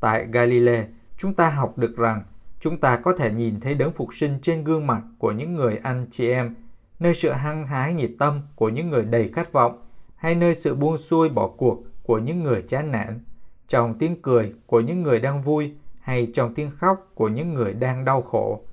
Tại 0.00 0.26
Galilee, 0.32 0.86
chúng 1.18 1.34
ta 1.34 1.50
học 1.50 1.78
được 1.78 1.96
rằng 1.96 2.22
chúng 2.60 2.80
ta 2.80 2.96
có 2.96 3.12
thể 3.16 3.32
nhìn 3.32 3.60
thấy 3.60 3.74
đấng 3.74 3.92
phục 3.92 4.14
sinh 4.14 4.38
trên 4.42 4.64
gương 4.64 4.86
mặt 4.86 5.02
của 5.18 5.32
những 5.32 5.54
người 5.54 5.80
anh 5.82 6.06
chị 6.10 6.30
em, 6.30 6.54
nơi 6.98 7.14
sự 7.14 7.30
hăng 7.30 7.66
hái 7.66 7.94
nhiệt 7.94 8.10
tâm 8.18 8.40
của 8.54 8.68
những 8.68 8.90
người 8.90 9.04
đầy 9.04 9.28
khát 9.28 9.52
vọng, 9.52 9.82
hay 10.16 10.34
nơi 10.34 10.54
sự 10.54 10.74
buông 10.74 10.98
xuôi 10.98 11.28
bỏ 11.28 11.48
cuộc 11.48 11.82
của 12.02 12.18
những 12.18 12.42
người 12.42 12.62
chán 12.68 12.90
nản, 12.90 13.24
trong 13.68 13.98
tiếng 13.98 14.22
cười 14.22 14.52
của 14.66 14.80
những 14.80 15.02
người 15.02 15.20
đang 15.20 15.42
vui 15.42 15.72
hay 16.00 16.28
trong 16.34 16.54
tiếng 16.54 16.70
khóc 16.70 17.10
của 17.14 17.28
những 17.28 17.54
người 17.54 17.74
đang 17.74 18.04
đau 18.04 18.22
khổ, 18.22 18.64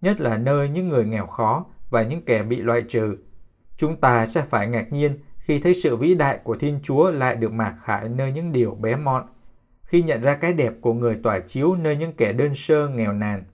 nhất 0.00 0.20
là 0.20 0.36
nơi 0.36 0.68
những 0.68 0.88
người 0.88 1.04
nghèo 1.04 1.26
khó 1.26 1.64
và 1.90 2.02
những 2.02 2.22
kẻ 2.24 2.42
bị 2.42 2.56
loại 2.56 2.82
trừ. 2.82 3.16
Chúng 3.76 3.96
ta 3.96 4.26
sẽ 4.26 4.42
phải 4.42 4.66
ngạc 4.66 4.92
nhiên 4.92 5.18
khi 5.38 5.58
thấy 5.58 5.74
sự 5.74 5.96
vĩ 5.96 6.14
đại 6.14 6.38
của 6.44 6.56
Thiên 6.56 6.80
Chúa 6.82 7.10
lại 7.10 7.36
được 7.36 7.52
mạc 7.52 7.74
khải 7.82 8.08
nơi 8.08 8.32
những 8.32 8.52
điều 8.52 8.74
bé 8.74 8.96
mọn, 8.96 9.24
khi 9.82 10.02
nhận 10.02 10.22
ra 10.22 10.34
cái 10.34 10.52
đẹp 10.52 10.72
của 10.80 10.92
người 10.92 11.18
tỏa 11.22 11.40
chiếu 11.40 11.74
nơi 11.76 11.96
những 11.96 12.12
kẻ 12.12 12.32
đơn 12.32 12.54
sơ 12.54 12.88
nghèo 12.88 13.12
nàn. 13.12 13.44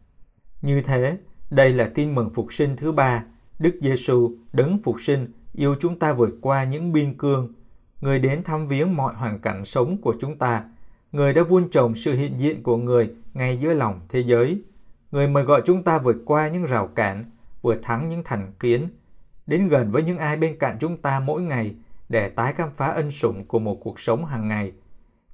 Như 0.63 0.83
thế, 0.83 1.19
đây 1.51 1.73
là 1.73 1.91
tin 1.95 2.15
mừng 2.15 2.31
phục 2.35 2.53
sinh 2.53 2.77
thứ 2.77 2.93
ba. 2.93 3.25
Đức 3.59 3.79
Giêsu 3.81 4.33
đấng 4.53 4.79
phục 4.83 5.01
sinh 5.01 5.33
yêu 5.53 5.75
chúng 5.81 5.99
ta 5.99 6.13
vượt 6.13 6.35
qua 6.41 6.65
những 6.65 6.93
biên 6.93 7.19
cương. 7.19 7.53
Người 8.01 8.19
đến 8.19 8.43
thăm 8.43 8.69
viếng 8.69 8.97
mọi 8.97 9.15
hoàn 9.15 9.39
cảnh 9.39 9.65
sống 9.65 10.01
của 10.01 10.15
chúng 10.21 10.39
ta. 10.39 10.65
Người 11.13 11.35
đã 11.35 11.43
vun 11.43 11.71
trồng 11.71 11.95
sự 11.95 12.15
hiện 12.15 12.33
diện 12.39 12.63
của 12.63 12.77
người 12.77 13.11
ngay 13.35 13.57
giữa 13.57 13.75
lòng 13.75 14.01
thế 14.09 14.21
giới. 14.21 14.63
Người 15.11 15.29
mời 15.29 15.45
gọi 15.45 15.63
chúng 15.65 15.83
ta 15.83 15.99
vượt 15.99 16.17
qua 16.25 16.49
những 16.49 16.65
rào 16.65 16.87
cản, 16.87 17.25
vượt 17.63 17.79
thắng 17.83 18.09
những 18.09 18.23
thành 18.25 18.53
kiến, 18.61 18.89
đến 19.47 19.69
gần 19.69 19.93
với 19.93 20.03
những 20.03 20.19
ai 20.19 20.37
bên 20.37 20.59
cạnh 20.59 20.77
chúng 20.81 20.97
ta 20.97 21.21
mỗi 21.21 21.43
ngày 21.43 21.75
để 22.09 22.29
tái 22.29 22.53
khám 22.53 22.69
phá 22.77 22.87
ân 22.87 23.11
sủng 23.11 23.45
của 23.47 23.59
một 23.59 23.75
cuộc 23.75 24.01
sống 24.01 24.25
hàng 24.25 24.49
ngày. 24.49 24.73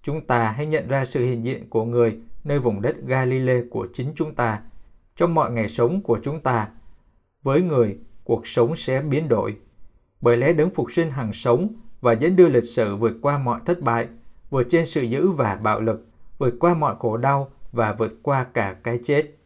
Chúng 0.03 0.27
ta 0.27 0.51
hãy 0.51 0.67
nhận 0.67 0.89
ra 0.89 1.05
sự 1.05 1.25
hiện 1.25 1.45
diện 1.45 1.71
của 1.71 1.85
người 1.85 2.19
nơi 2.45 2.59
vùng 2.59 2.83
đất 2.83 2.97
Galilee 3.07 3.63
của 3.71 3.89
chính 3.93 4.13
chúng 4.15 4.35
ta, 4.35 4.61
trong 5.17 5.35
mọi 5.35 5.51
ngày 5.51 5.69
sống 5.69 6.03
của 6.03 6.19
chúng 6.23 6.41
ta. 6.41 6.69
Với 7.43 7.63
người, 7.63 7.99
cuộc 8.25 8.47
sống 8.47 8.77
sẽ 8.77 9.01
biến 9.01 9.29
đổi. 9.29 9.57
Bởi 10.21 10.37
lẽ 10.37 10.53
đấng 10.53 10.71
phục 10.71 10.93
sinh 10.93 11.11
hằng 11.11 11.33
sống 11.33 11.69
và 12.01 12.13
dẫn 12.13 12.37
đưa 12.37 12.49
lịch 12.49 12.65
sử 12.65 12.97
vượt 12.97 13.15
qua 13.23 13.39
mọi 13.39 13.61
thất 13.67 13.81
bại, 13.81 14.09
vượt 14.51 14.67
trên 14.71 14.87
sự 14.87 15.03
dữ 15.03 15.31
và 15.31 15.57
bạo 15.57 15.81
lực, 15.81 16.07
vượt 16.39 16.55
qua 16.61 16.75
mọi 16.75 16.97
khổ 16.99 17.17
đau 17.17 17.51
và 17.73 17.93
vượt 17.93 18.13
qua 18.23 18.45
cả 18.45 18.77
cái 18.83 18.99
chết. 19.03 19.39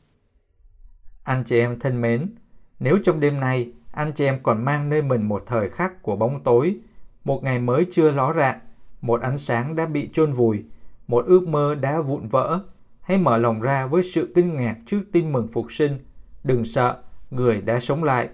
Anh 1.25 1.45
chị 1.45 1.59
em 1.59 1.79
thân 1.79 2.01
mến, 2.01 2.35
nếu 2.81 2.99
trong 3.05 3.21
đêm 3.21 3.41
nay 3.41 3.73
anh 3.93 4.13
chị 4.13 4.25
em 4.25 4.39
còn 4.43 4.65
mang 4.65 4.89
nơi 4.89 5.03
mình 5.03 5.29
một 5.29 5.43
thời 5.47 5.71
khắc 5.71 6.03
của 6.03 6.17
bóng 6.17 6.43
tối, 6.45 6.77
một 7.25 7.45
ngày 7.45 7.59
mới 7.59 7.87
chưa 7.91 8.11
ló 8.11 8.35
rạng, 8.37 8.59
một 9.01 9.21
ánh 9.21 9.39
sáng 9.39 9.77
đã 9.77 9.87
bị 9.87 10.09
chôn 10.13 10.33
vùi, 10.33 10.65
một 11.07 11.27
ước 11.27 11.49
mơ 11.49 11.75
đã 11.75 12.01
vụn 12.01 12.29
vỡ, 12.29 12.61
hãy 13.01 13.19
mở 13.19 13.39
lòng 13.39 13.61
ra 13.61 13.87
với 13.87 14.03
sự 14.03 14.33
kinh 14.35 14.57
ngạc 14.57 14.77
trước 14.87 15.01
tin 15.13 15.33
mừng 15.33 15.49
phục 15.49 15.73
sinh. 15.73 15.99
Đừng 16.45 16.65
sợ, 16.65 17.03
người 17.31 17.61
đã 17.61 17.81
sống 17.81 18.05
lại, 18.05 18.29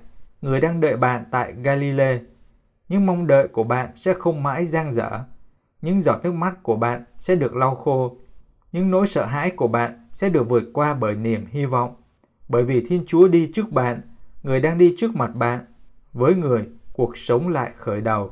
người 0.45 0.61
đang 0.61 0.81
đợi 0.81 0.97
bạn 0.97 1.25
tại 1.31 1.55
Galilee. 1.63 2.19
Những 2.89 3.07
mong 3.07 3.27
đợi 3.27 3.49
của 3.49 3.65
bạn 3.65 3.91
sẽ 3.95 4.15
không 4.15 4.43
mãi 4.43 4.67
giang 4.67 4.93
dở. 4.93 5.25
Những 5.83 6.03
giọt 6.03 6.21
nước 6.23 6.33
mắt 6.33 6.63
của 6.63 6.77
bạn 6.77 7.05
sẽ 7.19 7.35
được 7.35 7.57
lau 7.57 7.75
khô. 7.75 8.17
Những 8.73 8.91
nỗi 8.91 9.07
sợ 9.07 9.27
hãi 9.27 9.51
của 9.51 9.69
bạn 9.69 10.09
sẽ 10.11 10.29
được 10.29 10.49
vượt 10.49 10.65
qua 10.73 10.95
bởi 10.95 11.17
niềm 11.17 11.45
hy 11.49 11.65
vọng. 11.65 11.95
Bởi 12.49 12.65
vì 12.65 12.87
Thiên 12.89 13.05
Chúa 13.07 13.29
đi 13.29 13.51
trước 13.55 13.73
bạn, 13.73 14.01
người 14.43 14.61
đang 14.61 14.79
đi 14.79 14.95
trước 14.97 15.17
mặt 15.17 15.31
bạn. 15.35 15.61
Với 16.13 16.35
người, 16.35 16.67
cuộc 16.93 17.17
sống 17.17 17.49
lại 17.49 17.71
khởi 17.77 18.01
đầu. 18.01 18.31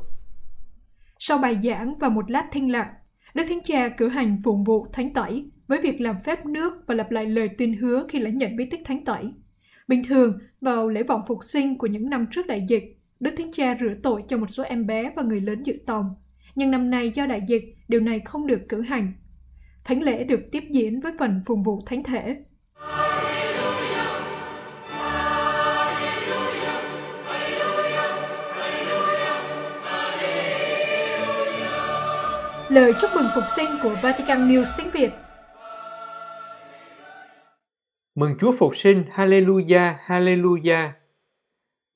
Sau 1.19 1.39
bài 1.39 1.59
giảng 1.65 1.99
và 1.99 2.09
một 2.09 2.31
lát 2.31 2.49
thinh 2.53 2.73
lặng, 2.73 2.95
Đức 3.35 3.45
Thánh 3.49 3.61
Cha 3.65 3.89
cử 3.89 4.09
hành 4.09 4.43
phụng 4.45 4.65
vụ 4.65 4.87
thánh 4.93 5.15
tẩy 5.15 5.51
với 5.69 5.81
việc 5.83 6.01
làm 6.01 6.17
phép 6.25 6.47
nước 6.47 6.73
và 6.87 6.95
lặp 6.95 7.11
lại 7.11 7.27
lời 7.27 7.49
tuyên 7.59 7.77
hứa 7.77 8.07
khi 8.09 8.19
lãnh 8.19 8.39
nhận 8.39 8.57
bí 8.57 8.65
tích 8.71 8.81
thánh 8.85 9.05
tẩy. 9.05 9.33
Bình 9.89 10.03
thường, 10.09 10.39
vào 10.61 10.89
lễ 10.89 11.03
vọng 11.03 11.23
phục 11.29 11.45
sinh 11.45 11.79
của 11.79 11.87
những 11.87 12.11
năm 12.11 12.27
trước 12.31 12.47
đại 12.47 12.67
dịch, 12.69 12.99
Đức 13.21 13.35
Thánh 13.39 13.53
Cha 13.53 13.77
rửa 13.81 13.95
tội 14.03 14.23
cho 14.29 14.37
một 14.37 14.51
số 14.51 14.63
em 14.63 14.87
bé 14.87 15.13
và 15.17 15.23
người 15.23 15.41
lớn 15.41 15.63
dự 15.63 15.75
tòng. 15.87 16.15
Nhưng 16.55 16.71
năm 16.71 16.91
nay 16.91 17.13
do 17.15 17.27
đại 17.27 17.41
dịch, 17.49 17.65
điều 17.89 18.01
này 18.01 18.21
không 18.25 18.47
được 18.47 18.61
cử 18.69 18.81
hành. 18.81 19.13
Thánh 19.85 20.03
lễ 20.03 20.25
được 20.25 20.41
tiếp 20.53 20.65
diễn 20.71 21.01
với 21.01 21.13
phần 21.19 21.41
phụng 21.47 21.63
vụ 21.63 21.83
thánh 21.87 22.03
thể. 22.03 22.37
Lời 32.69 32.93
chúc 33.01 33.11
mừng 33.15 33.27
phục 33.35 33.45
sinh 33.57 33.69
của 33.83 33.97
Vatican 34.03 34.49
News 34.49 34.65
tiếng 34.79 34.91
Việt 34.91 35.11
Mừng 38.15 38.35
Chúa 38.39 38.53
Phục 38.53 38.77
sinh, 38.77 39.05
Hallelujah, 39.15 39.95
Hallelujah. 40.07 40.89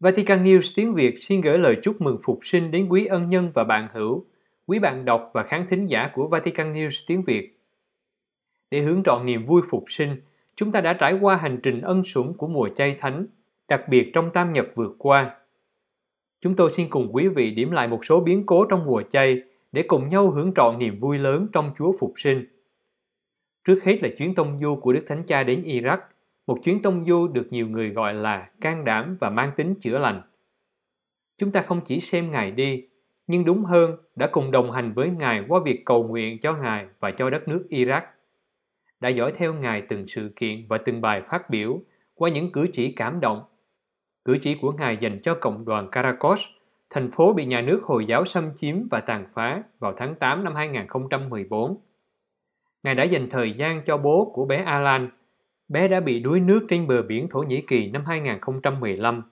Vatican 0.01 0.45
News 0.45 0.73
tiếng 0.77 0.95
Việt 0.95 1.15
xin 1.19 1.41
gửi 1.41 1.59
lời 1.59 1.77
chúc 1.83 2.01
mừng 2.01 2.19
phục 2.23 2.39
sinh 2.43 2.71
đến 2.71 2.89
quý 2.89 3.07
ân 3.07 3.29
nhân 3.29 3.51
và 3.55 3.65
bạn 3.65 3.89
hữu, 3.93 4.25
quý 4.67 4.79
bạn 4.79 5.05
đọc 5.05 5.31
và 5.35 5.43
khán 5.43 5.67
thính 5.69 5.87
giả 5.87 6.11
của 6.15 6.29
Vatican 6.29 6.75
News 6.75 7.05
tiếng 7.07 7.23
Việt. 7.23 7.59
Để 8.71 8.81
hướng 8.81 9.03
trọn 9.03 9.27
niềm 9.27 9.47
vui 9.47 9.63
phục 9.71 9.85
sinh, 9.87 10.17
chúng 10.55 10.73
ta 10.73 10.81
đã 10.81 10.93
trải 10.93 11.19
qua 11.21 11.37
hành 11.37 11.61
trình 11.63 11.81
ân 11.81 12.05
sủng 12.05 12.35
của 12.37 12.49
mùa 12.49 12.69
chay 12.69 12.95
thánh, 12.99 13.27
đặc 13.69 13.89
biệt 13.89 14.11
trong 14.15 14.31
tam 14.31 14.53
nhật 14.53 14.67
vừa 14.75 14.91
qua. 14.99 15.37
Chúng 16.41 16.55
tôi 16.55 16.71
xin 16.71 16.89
cùng 16.91 17.09
quý 17.13 17.29
vị 17.29 17.51
điểm 17.51 17.71
lại 17.71 17.89
một 17.89 18.05
số 18.05 18.21
biến 18.21 18.47
cố 18.47 18.65
trong 18.65 18.87
mùa 18.87 19.03
chay 19.11 19.43
để 19.73 19.83
cùng 19.83 20.09
nhau 20.09 20.31
hưởng 20.31 20.55
trọn 20.55 20.79
niềm 20.79 20.99
vui 20.99 21.19
lớn 21.19 21.47
trong 21.53 21.71
Chúa 21.79 21.93
phục 22.01 22.13
sinh. 22.17 22.45
Trước 23.67 23.85
hết 23.85 24.03
là 24.03 24.09
chuyến 24.19 24.35
tông 24.35 24.59
du 24.59 24.77
của 24.77 24.93
Đức 24.93 25.05
Thánh 25.07 25.23
Cha 25.27 25.43
đến 25.43 25.63
Iraq, 25.63 25.99
một 26.47 26.59
chuyến 26.65 26.83
tông 26.83 27.05
du 27.05 27.29
được 27.29 27.47
nhiều 27.51 27.69
người 27.69 27.91
gọi 27.91 28.15
là 28.15 28.49
can 28.61 28.85
đảm 28.85 29.17
và 29.21 29.31
mang 29.31 29.51
tính 29.57 29.75
chữa 29.81 29.99
lành. 29.99 30.23
Chúng 31.39 31.53
ta 31.53 31.63
không 31.63 31.81
chỉ 31.85 32.01
xem 32.01 32.33
Ngài 32.33 32.51
đi, 32.51 32.89
nhưng 33.27 33.45
đúng 33.45 33.65
hơn 33.65 33.97
đã 34.17 34.27
cùng 34.27 34.51
đồng 34.51 34.71
hành 34.71 34.93
với 34.93 35.11
Ngài 35.11 35.45
qua 35.49 35.61
việc 35.65 35.83
cầu 35.85 36.05
nguyện 36.05 36.39
cho 36.41 36.57
Ngài 36.57 36.87
và 37.01 37.11
cho 37.11 37.31
đất 37.31 37.49
nước 37.49 37.67
Iraq. 37.71 38.01
Đã 39.01 39.09
dõi 39.09 39.33
theo 39.37 39.55
Ngài 39.55 39.83
từng 39.89 40.07
sự 40.07 40.33
kiện 40.37 40.67
và 40.69 40.79
từng 40.79 41.01
bài 41.01 41.23
phát 41.27 41.51
biểu 41.51 41.81
qua 42.15 42.31
những 42.31 42.53
cử 42.53 42.67
chỉ 42.73 42.93
cảm 42.93 43.21
động. 43.21 43.43
Cử 44.25 44.39
chỉ 44.41 44.57
của 44.61 44.73
Ngài 44.73 44.97
dành 44.97 45.21
cho 45.23 45.35
cộng 45.41 45.65
đoàn 45.65 45.89
Karakos 45.93 46.41
thành 46.91 47.11
phố 47.11 47.33
bị 47.33 47.45
nhà 47.45 47.61
nước 47.61 47.81
Hồi 47.83 48.07
giáo 48.07 48.25
xâm 48.25 48.51
chiếm 48.57 48.89
và 48.91 49.01
tàn 49.01 49.27
phá 49.35 49.63
vào 49.79 49.95
tháng 49.97 50.15
8 50.15 50.45
năm 50.45 50.55
2014 50.55 51.81
Ngài 52.87 52.95
đã 52.95 53.05
dành 53.05 53.29
thời 53.31 53.53
gian 53.53 53.83
cho 53.85 53.97
bố 53.97 54.31
của 54.35 54.45
bé 54.45 54.57
Alan. 54.57 55.11
Bé 55.69 55.89
đã 55.89 56.01
bị 56.01 56.21
đuối 56.21 56.41
nước 56.41 56.67
trên 56.69 56.87
bờ 56.87 57.03
biển 57.03 57.29
Thổ 57.31 57.41
Nhĩ 57.41 57.61
Kỳ 57.61 57.91
năm 57.91 58.05
2015. 58.07 59.23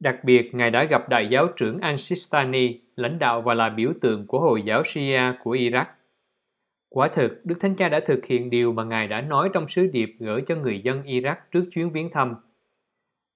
Đặc 0.00 0.16
biệt, 0.24 0.54
Ngài 0.54 0.70
đã 0.70 0.84
gặp 0.84 1.08
đại 1.08 1.28
giáo 1.30 1.46
trưởng 1.56 1.78
Al-Sistani, 1.78 2.78
lãnh 2.96 3.18
đạo 3.18 3.42
và 3.42 3.54
là 3.54 3.68
biểu 3.68 3.92
tượng 4.00 4.26
của 4.26 4.40
Hồi 4.40 4.62
giáo 4.66 4.82
Shia 4.84 5.20
của 5.42 5.54
Iraq. 5.54 5.84
Quả 6.88 7.08
thực, 7.08 7.40
Đức 7.44 7.54
Thánh 7.60 7.74
Cha 7.76 7.88
đã 7.88 8.00
thực 8.00 8.26
hiện 8.26 8.50
điều 8.50 8.72
mà 8.72 8.84
Ngài 8.84 9.08
đã 9.08 9.20
nói 9.20 9.50
trong 9.52 9.68
sứ 9.68 9.86
điệp 9.86 10.16
gửi 10.18 10.42
cho 10.46 10.56
người 10.56 10.80
dân 10.80 11.02
Iraq 11.02 11.36
trước 11.50 11.64
chuyến 11.72 11.90
viếng 11.90 12.10
thăm. 12.10 12.34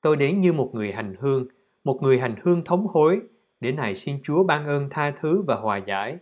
Tôi 0.03 0.17
đến 0.17 0.41
như 0.41 0.53
một 0.53 0.71
người 0.75 0.93
hành 0.93 1.15
hương, 1.19 1.47
một 1.85 1.99
người 2.03 2.19
hành 2.19 2.37
hương 2.43 2.65
thống 2.65 2.87
hối, 2.87 3.21
để 3.61 3.73
này 3.73 3.95
xin 3.95 4.19
Chúa 4.25 4.45
ban 4.45 4.67
ơn 4.67 4.89
tha 4.91 5.11
thứ 5.11 5.43
và 5.47 5.55
hòa 5.55 5.81
giải. 5.87 6.19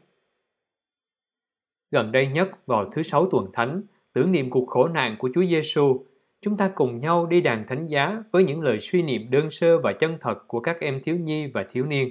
Gần 1.92 2.12
đây 2.12 2.26
nhất 2.26 2.66
vào 2.66 2.90
thứ 2.90 3.02
sáu 3.02 3.26
tuần 3.30 3.50
thánh, 3.52 3.82
tưởng 4.12 4.32
niệm 4.32 4.50
cuộc 4.50 4.66
khổ 4.66 4.88
nạn 4.88 5.16
của 5.18 5.30
Chúa 5.34 5.44
Giêsu, 5.44 6.06
chúng 6.40 6.56
ta 6.56 6.72
cùng 6.74 7.00
nhau 7.00 7.26
đi 7.26 7.40
đàn 7.40 7.66
thánh 7.66 7.86
giá 7.86 8.22
với 8.32 8.44
những 8.44 8.60
lời 8.60 8.78
suy 8.80 9.02
niệm 9.02 9.30
đơn 9.30 9.50
sơ 9.50 9.78
và 9.78 9.92
chân 9.92 10.18
thật 10.20 10.48
của 10.48 10.60
các 10.60 10.80
em 10.80 11.00
thiếu 11.04 11.16
nhi 11.16 11.46
và 11.46 11.66
thiếu 11.70 11.84
niên. 11.84 12.10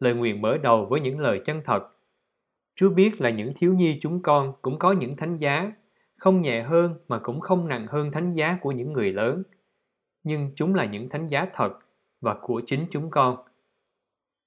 Lời 0.00 0.14
nguyện 0.14 0.40
mở 0.40 0.58
đầu 0.58 0.86
với 0.90 1.00
những 1.00 1.20
lời 1.20 1.40
chân 1.44 1.60
thật. 1.64 1.82
Chúa 2.74 2.90
biết 2.90 3.20
là 3.20 3.30
những 3.30 3.52
thiếu 3.56 3.74
nhi 3.74 3.98
chúng 4.00 4.22
con 4.22 4.52
cũng 4.62 4.78
có 4.78 4.92
những 4.92 5.16
thánh 5.16 5.36
giá, 5.36 5.72
không 6.16 6.40
nhẹ 6.40 6.62
hơn 6.62 6.94
mà 7.08 7.18
cũng 7.18 7.40
không 7.40 7.68
nặng 7.68 7.86
hơn 7.90 8.12
thánh 8.12 8.30
giá 8.30 8.58
của 8.60 8.72
những 8.72 8.92
người 8.92 9.12
lớn. 9.12 9.42
Nhưng 10.24 10.50
chúng 10.54 10.74
là 10.74 10.84
những 10.84 11.08
thánh 11.08 11.26
giá 11.26 11.46
thật 11.52 11.72
và 12.20 12.36
của 12.42 12.62
chính 12.66 12.86
chúng 12.90 13.10
con. 13.10 13.36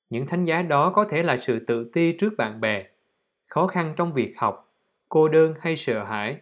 Những 0.09 0.27
thánh 0.27 0.43
giá 0.43 0.61
đó 0.61 0.89
có 0.89 1.05
thể 1.09 1.23
là 1.23 1.37
sự 1.37 1.59
tự 1.59 1.89
ti 1.93 2.17
trước 2.17 2.33
bạn 2.37 2.61
bè, 2.61 2.83
khó 3.47 3.67
khăn 3.67 3.93
trong 3.97 4.13
việc 4.13 4.33
học, 4.37 4.73
cô 5.09 5.29
đơn 5.29 5.53
hay 5.59 5.77
sợ 5.77 6.03
hãi. 6.03 6.37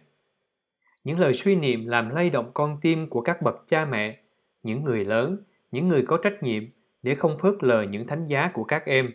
Những 1.04 1.18
lời 1.18 1.34
suy 1.34 1.56
niệm 1.56 1.86
làm 1.86 2.10
lay 2.10 2.30
động 2.30 2.50
con 2.54 2.78
tim 2.82 3.08
của 3.08 3.20
các 3.20 3.42
bậc 3.42 3.54
cha 3.66 3.84
mẹ, 3.84 4.20
những 4.62 4.84
người 4.84 5.04
lớn, 5.04 5.44
những 5.70 5.88
người 5.88 6.04
có 6.06 6.18
trách 6.22 6.42
nhiệm 6.42 6.64
để 7.02 7.14
không 7.14 7.38
phớt 7.38 7.54
lờ 7.60 7.82
những 7.82 8.06
thánh 8.06 8.24
giá 8.24 8.50
của 8.54 8.64
các 8.64 8.86
em, 8.86 9.10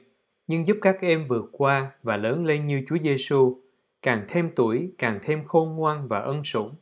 nhưng 0.47 0.67
giúp 0.67 0.77
các 0.81 0.97
em 1.01 1.27
vượt 1.27 1.45
qua 1.51 1.91
và 2.03 2.17
lớn 2.17 2.45
lên 2.45 2.65
như 2.65 2.83
Chúa 2.87 2.97
Giêsu, 2.97 3.61
càng 4.01 4.25
thêm 4.27 4.51
tuổi, 4.55 4.91
càng 4.97 5.19
thêm 5.23 5.45
khôn 5.47 5.75
ngoan 5.75 6.07
và 6.07 6.19
ân 6.19 6.43
sủng. 6.43 6.75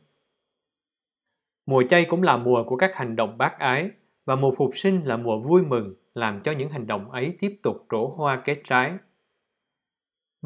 Mùa 1.66 1.82
chay 1.82 2.04
cũng 2.04 2.22
là 2.22 2.36
mùa 2.36 2.64
của 2.64 2.76
các 2.76 2.90
hành 2.94 3.16
động 3.16 3.38
bác 3.38 3.58
ái 3.58 3.90
và 4.24 4.36
mùa 4.36 4.54
phục 4.56 4.70
sinh 4.74 5.04
là 5.04 5.16
mùa 5.16 5.40
vui 5.40 5.62
mừng 5.64 5.94
làm 6.14 6.40
cho 6.40 6.52
những 6.52 6.70
hành 6.70 6.86
động 6.86 7.10
ấy 7.10 7.36
tiếp 7.40 7.58
tục 7.62 7.86
trổ 7.90 8.06
hoa 8.06 8.42
kết 8.44 8.60
trái. 8.64 8.92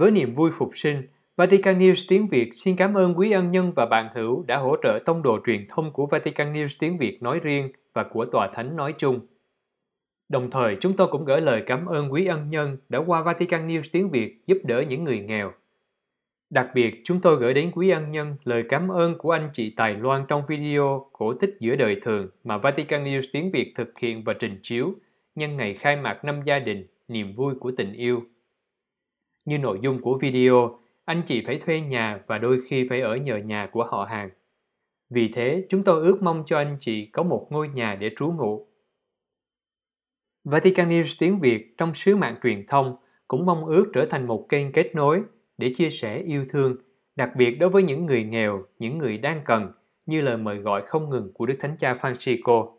Với 0.03 0.11
niềm 0.11 0.35
vui 0.35 0.51
phục 0.59 0.71
sinh, 0.75 1.03
Vatican 1.37 1.79
News 1.79 2.05
tiếng 2.09 2.29
Việt 2.29 2.51
xin 2.55 2.77
cảm 2.77 2.95
ơn 2.95 3.19
quý 3.19 3.33
ân 3.33 3.51
nhân 3.51 3.73
và 3.77 3.87
bạn 3.87 4.09
hữu 4.15 4.43
đã 4.43 4.57
hỗ 4.57 4.77
trợ 4.83 4.99
tông 5.05 5.23
đồ 5.23 5.39
truyền 5.47 5.67
thông 5.69 5.93
của 5.93 6.07
Vatican 6.07 6.53
News 6.53 6.77
tiếng 6.79 6.99
Việt 6.99 7.23
nói 7.23 7.41
riêng 7.43 7.73
và 7.93 8.05
của 8.05 8.25
Tòa 8.25 8.51
Thánh 8.55 8.77
nói 8.77 8.95
chung. 8.99 9.21
Đồng 10.29 10.51
thời, 10.51 10.77
chúng 10.81 10.97
tôi 10.97 11.09
cũng 11.09 11.25
gửi 11.25 11.41
lời 11.41 11.63
cảm 11.67 11.87
ơn 11.87 12.13
quý 12.13 12.27
ân 12.27 12.51
nhân 12.51 12.77
đã 12.89 12.99
qua 12.99 13.23
Vatican 13.23 13.67
News 13.67 13.83
tiếng 13.93 14.11
Việt 14.11 14.43
giúp 14.47 14.59
đỡ 14.65 14.85
những 14.89 15.05
người 15.05 15.19
nghèo. 15.19 15.53
Đặc 16.51 16.69
biệt, 16.75 17.01
chúng 17.05 17.21
tôi 17.21 17.37
gửi 17.37 17.55
đến 17.55 17.71
quý 17.75 17.91
ân 17.91 18.11
nhân 18.11 18.37
lời 18.45 18.65
cảm 18.69 18.89
ơn 18.89 19.19
của 19.19 19.31
anh 19.31 19.51
chị 19.53 19.71
Tài 19.77 19.95
Loan 19.95 20.25
trong 20.29 20.43
video 20.49 21.07
cổ 21.13 21.33
tích 21.33 21.57
giữa 21.61 21.77
đời 21.77 21.97
thường 22.03 22.29
mà 22.45 22.59
Vatican 22.59 23.05
News 23.05 23.23
tiếng 23.33 23.51
Việt 23.51 23.73
thực 23.77 23.99
hiện 23.99 24.25
và 24.25 24.33
trình 24.33 24.59
chiếu 24.63 24.95
nhân 25.35 25.57
ngày 25.57 25.75
khai 25.75 25.97
mạc 25.97 26.25
năm 26.25 26.41
gia 26.45 26.59
đình, 26.59 26.87
niềm 27.09 27.35
vui 27.35 27.55
của 27.61 27.71
tình 27.77 27.93
yêu. 27.93 28.23
Như 29.45 29.59
nội 29.59 29.79
dung 29.83 30.01
của 30.01 30.19
video, 30.19 30.79
anh 31.05 31.23
chị 31.27 31.43
phải 31.47 31.59
thuê 31.59 31.81
nhà 31.81 32.21
và 32.27 32.39
đôi 32.39 32.61
khi 32.67 32.89
phải 32.89 33.01
ở 33.01 33.17
nhờ 33.17 33.37
nhà 33.37 33.69
của 33.73 33.85
họ 33.85 34.05
hàng. 34.05 34.31
Vì 35.11 35.33
thế, 35.35 35.67
chúng 35.69 35.85
tôi 35.85 36.03
ước 36.03 36.23
mong 36.23 36.43
cho 36.47 36.57
anh 36.57 36.77
chị 36.81 37.07
có 37.07 37.23
một 37.23 37.47
ngôi 37.51 37.69
nhà 37.69 37.95
để 37.95 38.11
trú 38.17 38.33
ngụ. 38.33 38.67
Vatican 40.45 40.89
News 40.89 41.17
tiếng 41.19 41.41
Việt 41.41 41.75
trong 41.79 41.95
sứ 41.95 42.17
mạng 42.17 42.37
truyền 42.43 42.67
thông 42.67 42.97
cũng 43.29 43.47
mong 43.47 43.65
ước 43.65 43.91
trở 43.95 44.07
thành 44.07 44.27
một 44.27 44.47
kênh 44.49 44.73
kết 44.73 44.95
nối 44.95 45.23
để 45.59 45.73
chia 45.77 45.91
sẻ 45.91 46.19
yêu 46.19 46.47
thương, 46.49 46.77
đặc 47.17 47.31
biệt 47.37 47.51
đối 47.51 47.71
với 47.71 47.83
những 47.83 48.07
người 48.07 48.25
nghèo, 48.25 48.65
những 48.79 48.99
người 48.99 49.19
đang 49.19 49.43
cần, 49.45 49.73
như 50.07 50.21
lời 50.21 50.37
mời 50.37 50.57
gọi 50.57 50.83
không 50.87 51.11
ngừng 51.11 51.33
của 51.35 51.47
Đức 51.47 51.57
Thánh 51.61 51.77
Cha 51.79 51.95
Francisco. 51.95 52.73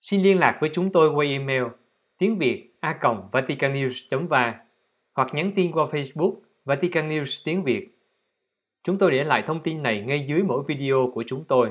Xin 0.00 0.22
liên 0.22 0.38
lạc 0.38 0.58
với 0.60 0.70
chúng 0.72 0.92
tôi 0.92 1.10
qua 1.10 1.24
email 1.24 1.62
tiếng 2.18 2.38
Việt 2.38 2.76
a 2.80 2.98
vaticannews.va 3.32 4.69
hoặc 5.12 5.34
nhắn 5.34 5.52
tin 5.56 5.72
qua 5.72 5.86
Facebook 5.86 6.34
Vatican 6.64 7.08
News 7.08 7.42
tiếng 7.44 7.64
Việt. 7.64 7.88
Chúng 8.82 8.98
tôi 8.98 9.10
để 9.10 9.24
lại 9.24 9.42
thông 9.46 9.62
tin 9.62 9.82
này 9.82 10.02
ngay 10.02 10.26
dưới 10.28 10.42
mỗi 10.42 10.64
video 10.68 11.10
của 11.14 11.24
chúng 11.26 11.44
tôi. 11.44 11.70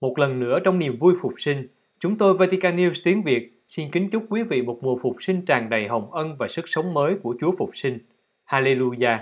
Một 0.00 0.18
lần 0.18 0.40
nữa 0.40 0.58
trong 0.64 0.78
niềm 0.78 0.98
vui 0.98 1.14
phục 1.20 1.32
sinh, 1.36 1.68
Chúng 2.00 2.18
tôi 2.18 2.34
Vatican 2.34 2.76
News 2.76 3.00
tiếng 3.04 3.22
Việt 3.22 3.64
xin 3.68 3.90
kính 3.90 4.10
chúc 4.10 4.24
quý 4.28 4.42
vị 4.42 4.62
một 4.62 4.78
mùa 4.82 4.98
phục 5.02 5.16
sinh 5.20 5.44
tràn 5.44 5.70
đầy 5.70 5.88
hồng 5.88 6.12
ân 6.12 6.36
và 6.38 6.48
sức 6.48 6.64
sống 6.68 6.94
mới 6.94 7.14
của 7.22 7.34
Chúa 7.40 7.52
phục 7.58 7.70
sinh. 7.74 7.98
Hallelujah! 8.46 9.18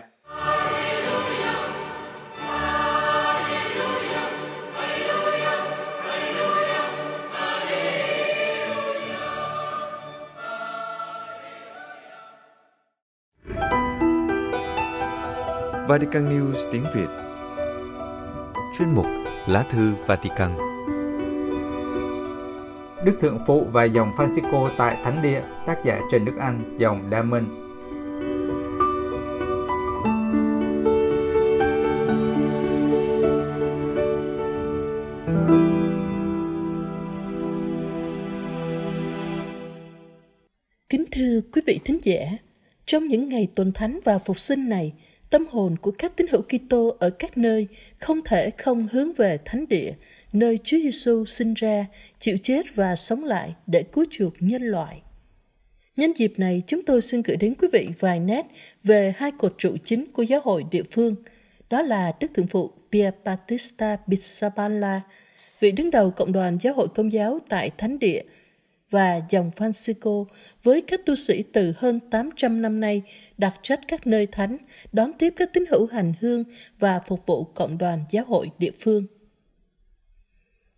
Vatican 15.88 16.28
News 16.30 16.72
tiếng 16.72 16.84
Việt 16.94 17.06
Chuyên 18.78 18.88
mục 18.94 19.06
Lá 19.46 19.62
thư 19.70 19.92
Vatican 20.06 20.56
Đức 23.04 23.16
Thượng 23.20 23.38
Phụ 23.46 23.66
và 23.72 23.84
dòng 23.84 24.10
Francisco 24.10 24.70
tại 24.76 24.96
Thánh 25.04 25.22
Địa, 25.22 25.42
tác 25.66 25.84
giả 25.84 26.00
Trần 26.10 26.24
Đức 26.24 26.32
Anh, 26.40 26.76
dòng 26.78 27.10
Đa 27.10 27.22
Minh. 27.22 27.46
Kính 40.88 41.04
thưa 41.12 41.40
quý 41.52 41.62
vị 41.66 41.80
thính 41.84 41.98
giả, 42.02 42.18
trong 42.86 43.06
những 43.06 43.28
ngày 43.28 43.48
tuần 43.54 43.72
thánh 43.72 44.00
và 44.04 44.18
phục 44.18 44.38
sinh 44.38 44.68
này, 44.68 44.92
tâm 45.30 45.46
hồn 45.50 45.76
của 45.78 45.90
các 45.90 46.16
tín 46.16 46.26
hữu 46.30 46.42
Kitô 46.42 46.96
ở 46.98 47.10
các 47.10 47.38
nơi 47.38 47.66
không 47.98 48.20
thể 48.24 48.50
không 48.50 48.82
hướng 48.92 49.12
về 49.12 49.38
thánh 49.44 49.68
địa, 49.68 49.92
nơi 50.32 50.58
Chúa 50.64 50.78
Giêsu 50.78 51.24
sinh 51.24 51.54
ra, 51.54 51.86
chịu 52.18 52.36
chết 52.42 52.66
và 52.74 52.96
sống 52.96 53.24
lại 53.24 53.54
để 53.66 53.82
cứu 53.82 54.04
chuộc 54.10 54.32
nhân 54.40 54.62
loại. 54.62 55.02
Nhân 55.96 56.12
dịp 56.16 56.32
này, 56.36 56.62
chúng 56.66 56.82
tôi 56.82 57.00
xin 57.00 57.22
gửi 57.22 57.36
đến 57.36 57.54
quý 57.58 57.68
vị 57.72 57.88
vài 57.98 58.20
nét 58.20 58.46
về 58.84 59.14
hai 59.16 59.32
cột 59.38 59.54
trụ 59.58 59.76
chính 59.84 60.12
của 60.12 60.22
giáo 60.22 60.40
hội 60.44 60.64
địa 60.70 60.82
phương, 60.90 61.14
đó 61.70 61.82
là 61.82 62.12
Đức 62.20 62.30
Thượng 62.34 62.46
Phụ 62.46 62.70
Pia 62.92 63.10
Battista 63.24 63.96
Pizzaballa, 64.06 65.00
vị 65.60 65.70
đứng 65.70 65.90
đầu 65.90 66.10
cộng 66.10 66.32
đoàn 66.32 66.58
giáo 66.60 66.74
hội 66.74 66.88
công 66.88 67.12
giáo 67.12 67.38
tại 67.48 67.70
Thánh 67.78 67.98
Địa, 67.98 68.22
và 68.90 69.20
dòng 69.30 69.50
Francisco 69.56 70.24
với 70.62 70.80
các 70.80 71.00
tu 71.06 71.14
sĩ 71.14 71.42
từ 71.42 71.72
hơn 71.76 72.00
800 72.10 72.62
năm 72.62 72.80
nay 72.80 73.02
đặt 73.38 73.54
trách 73.62 73.80
các 73.88 74.06
nơi 74.06 74.26
thánh, 74.26 74.56
đón 74.92 75.12
tiếp 75.18 75.32
các 75.36 75.52
tín 75.52 75.64
hữu 75.70 75.86
hành 75.86 76.12
hương 76.20 76.44
và 76.78 77.00
phục 77.06 77.26
vụ 77.26 77.44
cộng 77.44 77.78
đoàn 77.78 78.04
giáo 78.10 78.24
hội 78.24 78.50
địa 78.58 78.72
phương. 78.80 79.06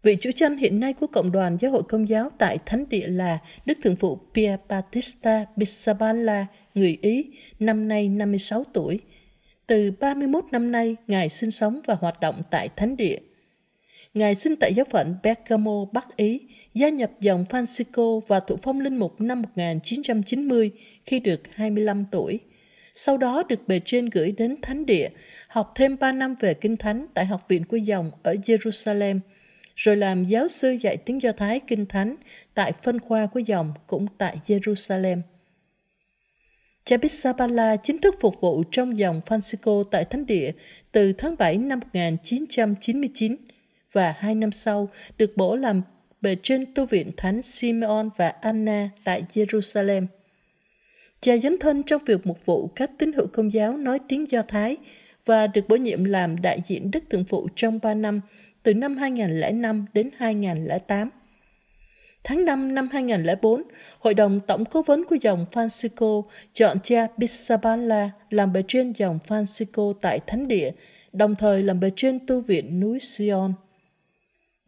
Vị 0.02 0.16
chủ 0.20 0.30
tranh 0.30 0.56
hiện 0.56 0.80
nay 0.80 0.92
của 0.92 1.06
Cộng 1.06 1.32
đoàn 1.32 1.56
Giáo 1.60 1.70
hội 1.70 1.82
Công 1.82 2.08
giáo 2.08 2.30
tại 2.38 2.58
Thánh 2.66 2.84
Địa 2.88 3.06
là 3.06 3.38
Đức 3.66 3.78
Thượng 3.82 3.96
phụ 3.96 4.18
Pier 4.34 4.60
Battista 4.68 5.44
Pizzaballa, 5.56 6.44
người 6.74 6.98
Ý, 7.02 7.30
năm 7.58 7.88
nay 7.88 8.08
56 8.08 8.64
tuổi. 8.64 9.00
Từ 9.66 9.92
31 10.00 10.44
năm 10.52 10.72
nay, 10.72 10.96
Ngài 11.06 11.28
sinh 11.28 11.50
sống 11.50 11.80
và 11.86 11.94
hoạt 11.94 12.20
động 12.20 12.42
tại 12.50 12.68
Thánh 12.76 12.96
Địa. 12.96 13.18
Ngài 14.14 14.34
sinh 14.34 14.56
tại 14.56 14.74
giáo 14.74 14.84
phận 14.90 15.16
Bergamo, 15.22 15.84
Bắc 15.92 16.16
Ý, 16.16 16.40
gia 16.74 16.88
nhập 16.88 17.10
dòng 17.20 17.44
Francisco 17.48 18.20
và 18.20 18.40
thụ 18.40 18.56
phong 18.62 18.80
linh 18.80 18.96
mục 18.96 19.20
năm 19.20 19.42
1990 19.42 20.70
khi 21.04 21.20
được 21.20 21.40
25 21.54 22.04
tuổi. 22.10 22.40
Sau 22.94 23.16
đó 23.16 23.42
được 23.48 23.68
bề 23.68 23.80
trên 23.84 24.06
gửi 24.06 24.32
đến 24.32 24.56
Thánh 24.62 24.86
Địa, 24.86 25.08
học 25.48 25.72
thêm 25.74 25.96
3 25.98 26.12
năm 26.12 26.34
về 26.40 26.54
Kinh 26.54 26.76
Thánh 26.76 27.06
tại 27.14 27.26
Học 27.26 27.44
viện 27.48 27.64
của 27.64 27.76
dòng 27.76 28.10
ở 28.22 28.34
Jerusalem, 28.34 29.20
rồi 29.76 29.96
làm 29.96 30.24
giáo 30.24 30.48
sư 30.48 30.70
dạy 30.70 30.96
tiếng 30.96 31.22
Do 31.22 31.32
Thái 31.32 31.60
Kinh 31.60 31.86
Thánh 31.86 32.16
tại 32.54 32.72
phân 32.82 33.00
khoa 33.00 33.26
của 33.26 33.40
dòng 33.40 33.72
cũng 33.86 34.06
tại 34.18 34.36
Jerusalem. 34.46 35.20
Cha 36.84 36.96
Pizzaballa 36.96 37.76
chính 37.82 37.98
thức 37.98 38.14
phục 38.20 38.40
vụ 38.40 38.62
trong 38.70 38.98
dòng 38.98 39.20
Francisco 39.26 39.84
tại 39.84 40.04
Thánh 40.04 40.26
Địa 40.26 40.52
từ 40.92 41.12
tháng 41.12 41.36
7 41.38 41.58
năm 41.58 41.80
1999 41.80 43.36
và 43.92 44.14
hai 44.18 44.34
năm 44.34 44.52
sau 44.52 44.88
được 45.18 45.36
bổ 45.36 45.56
làm 45.56 45.82
bề 46.20 46.36
trên 46.42 46.74
tu 46.74 46.86
viện 46.86 47.10
Thánh 47.16 47.42
Simeon 47.42 48.08
và 48.16 48.28
Anna 48.28 48.90
tại 49.04 49.24
Jerusalem. 49.32 50.06
Cha 51.20 51.36
dấn 51.36 51.58
thân 51.58 51.82
trong 51.82 52.04
việc 52.04 52.26
mục 52.26 52.46
vụ 52.46 52.70
các 52.76 52.90
tín 52.98 53.12
hữu 53.12 53.26
công 53.26 53.52
giáo 53.52 53.76
nói 53.76 53.98
tiếng 54.08 54.30
Do 54.30 54.42
Thái 54.42 54.76
và 55.26 55.46
được 55.46 55.68
bổ 55.68 55.76
nhiệm 55.76 56.04
làm 56.04 56.42
đại 56.42 56.60
diện 56.66 56.90
Đức 56.90 57.04
Thượng 57.10 57.24
Phụ 57.24 57.48
trong 57.54 57.78
3 57.82 57.94
năm, 57.94 58.20
từ 58.62 58.74
năm 58.74 58.96
2005 58.96 59.86
đến 59.94 60.10
2008. 60.16 61.10
Tháng 62.24 62.44
5 62.44 62.74
năm 62.74 62.88
2004, 62.92 63.62
Hội 63.98 64.14
đồng 64.14 64.40
Tổng 64.46 64.64
cố 64.64 64.82
vấn 64.82 65.04
của 65.04 65.16
dòng 65.20 65.46
Francisco 65.52 66.22
chọn 66.52 66.76
cha 66.82 67.06
Pizzaballa 67.16 68.08
làm 68.30 68.52
bề 68.52 68.62
trên 68.68 68.92
dòng 68.92 69.18
Francisco 69.28 69.92
tại 69.92 70.20
Thánh 70.26 70.48
Địa, 70.48 70.70
đồng 71.12 71.34
thời 71.34 71.62
làm 71.62 71.80
bề 71.80 71.90
trên 71.96 72.18
tu 72.26 72.40
viện 72.40 72.80
núi 72.80 72.98
Sion. 73.00 73.52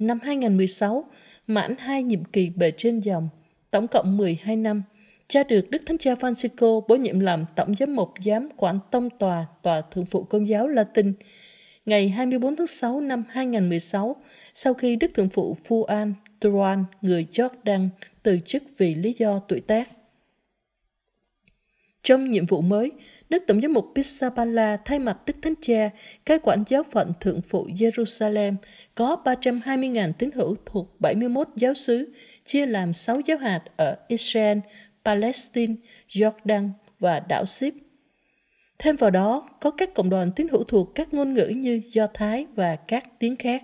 Năm 0.06 0.18
2016, 0.22 1.04
mãn 1.46 1.74
hai 1.78 2.02
nhiệm 2.02 2.24
kỳ 2.24 2.50
bề 2.50 2.72
trên 2.76 3.00
dòng, 3.00 3.28
tổng 3.70 3.88
cộng 3.88 4.16
12 4.16 4.56
năm, 4.56 4.82
cha 5.28 5.42
được 5.44 5.70
Đức 5.70 5.82
Thánh 5.86 5.98
Cha 5.98 6.14
Francisco 6.14 6.80
bổ 6.88 6.96
nhiệm 6.96 7.20
làm 7.20 7.44
Tổng 7.56 7.74
giám 7.78 7.96
mục 7.96 8.10
giám 8.24 8.48
quản 8.56 8.78
tông 8.90 9.10
tòa 9.10 9.46
Tòa 9.62 9.80
Thượng 9.80 10.06
phụ 10.06 10.24
Công 10.24 10.48
giáo 10.48 10.68
Latin 10.68 11.12
ngày 11.86 12.08
24 12.08 12.56
tháng 12.56 12.66
6 12.66 13.00
năm 13.00 13.24
2016 13.28 14.16
sau 14.54 14.74
khi 14.74 14.96
Đức 14.96 15.10
Thượng 15.14 15.28
phụ 15.28 15.56
Fuan 15.68 16.12
Turan, 16.40 16.84
người 17.02 17.26
Jordan, 17.32 17.88
từ 18.22 18.38
chức 18.44 18.62
vì 18.78 18.94
lý 18.94 19.14
do 19.18 19.38
tuổi 19.38 19.60
tác. 19.60 19.88
Trong 22.02 22.30
nhiệm 22.30 22.46
vụ 22.46 22.60
mới, 22.60 22.90
Đức 23.32 23.44
Tổng 23.46 23.60
giám 23.60 23.72
mục 23.72 23.92
Pisapala 23.94 24.76
thay 24.84 24.98
mặt 24.98 25.16
Đức 25.26 25.36
Thánh 25.42 25.54
Cha, 25.60 25.90
cai 26.24 26.38
quản 26.38 26.64
giáo 26.68 26.82
phận 26.82 27.12
Thượng 27.20 27.40
phụ 27.48 27.66
Jerusalem 27.66 28.54
có 28.94 29.16
320.000 29.24 30.12
tín 30.18 30.30
hữu 30.34 30.56
thuộc 30.66 31.00
71 31.00 31.48
giáo 31.56 31.74
xứ, 31.74 32.12
chia 32.44 32.66
làm 32.66 32.92
6 32.92 33.20
giáo 33.20 33.38
hạt 33.38 33.60
ở 33.76 33.96
Israel, 34.08 34.58
Palestine, 35.04 35.74
Jordan 36.08 36.70
và 37.00 37.20
đảo 37.20 37.44
Sip. 37.44 37.74
Thêm 38.78 38.96
vào 38.96 39.10
đó, 39.10 39.48
có 39.60 39.70
các 39.70 39.94
cộng 39.94 40.10
đoàn 40.10 40.32
tín 40.36 40.48
hữu 40.48 40.64
thuộc 40.64 40.94
các 40.94 41.14
ngôn 41.14 41.34
ngữ 41.34 41.46
như 41.46 41.80
Do 41.92 42.06
Thái 42.14 42.46
và 42.54 42.76
các 42.76 43.04
tiếng 43.18 43.36
khác. 43.36 43.62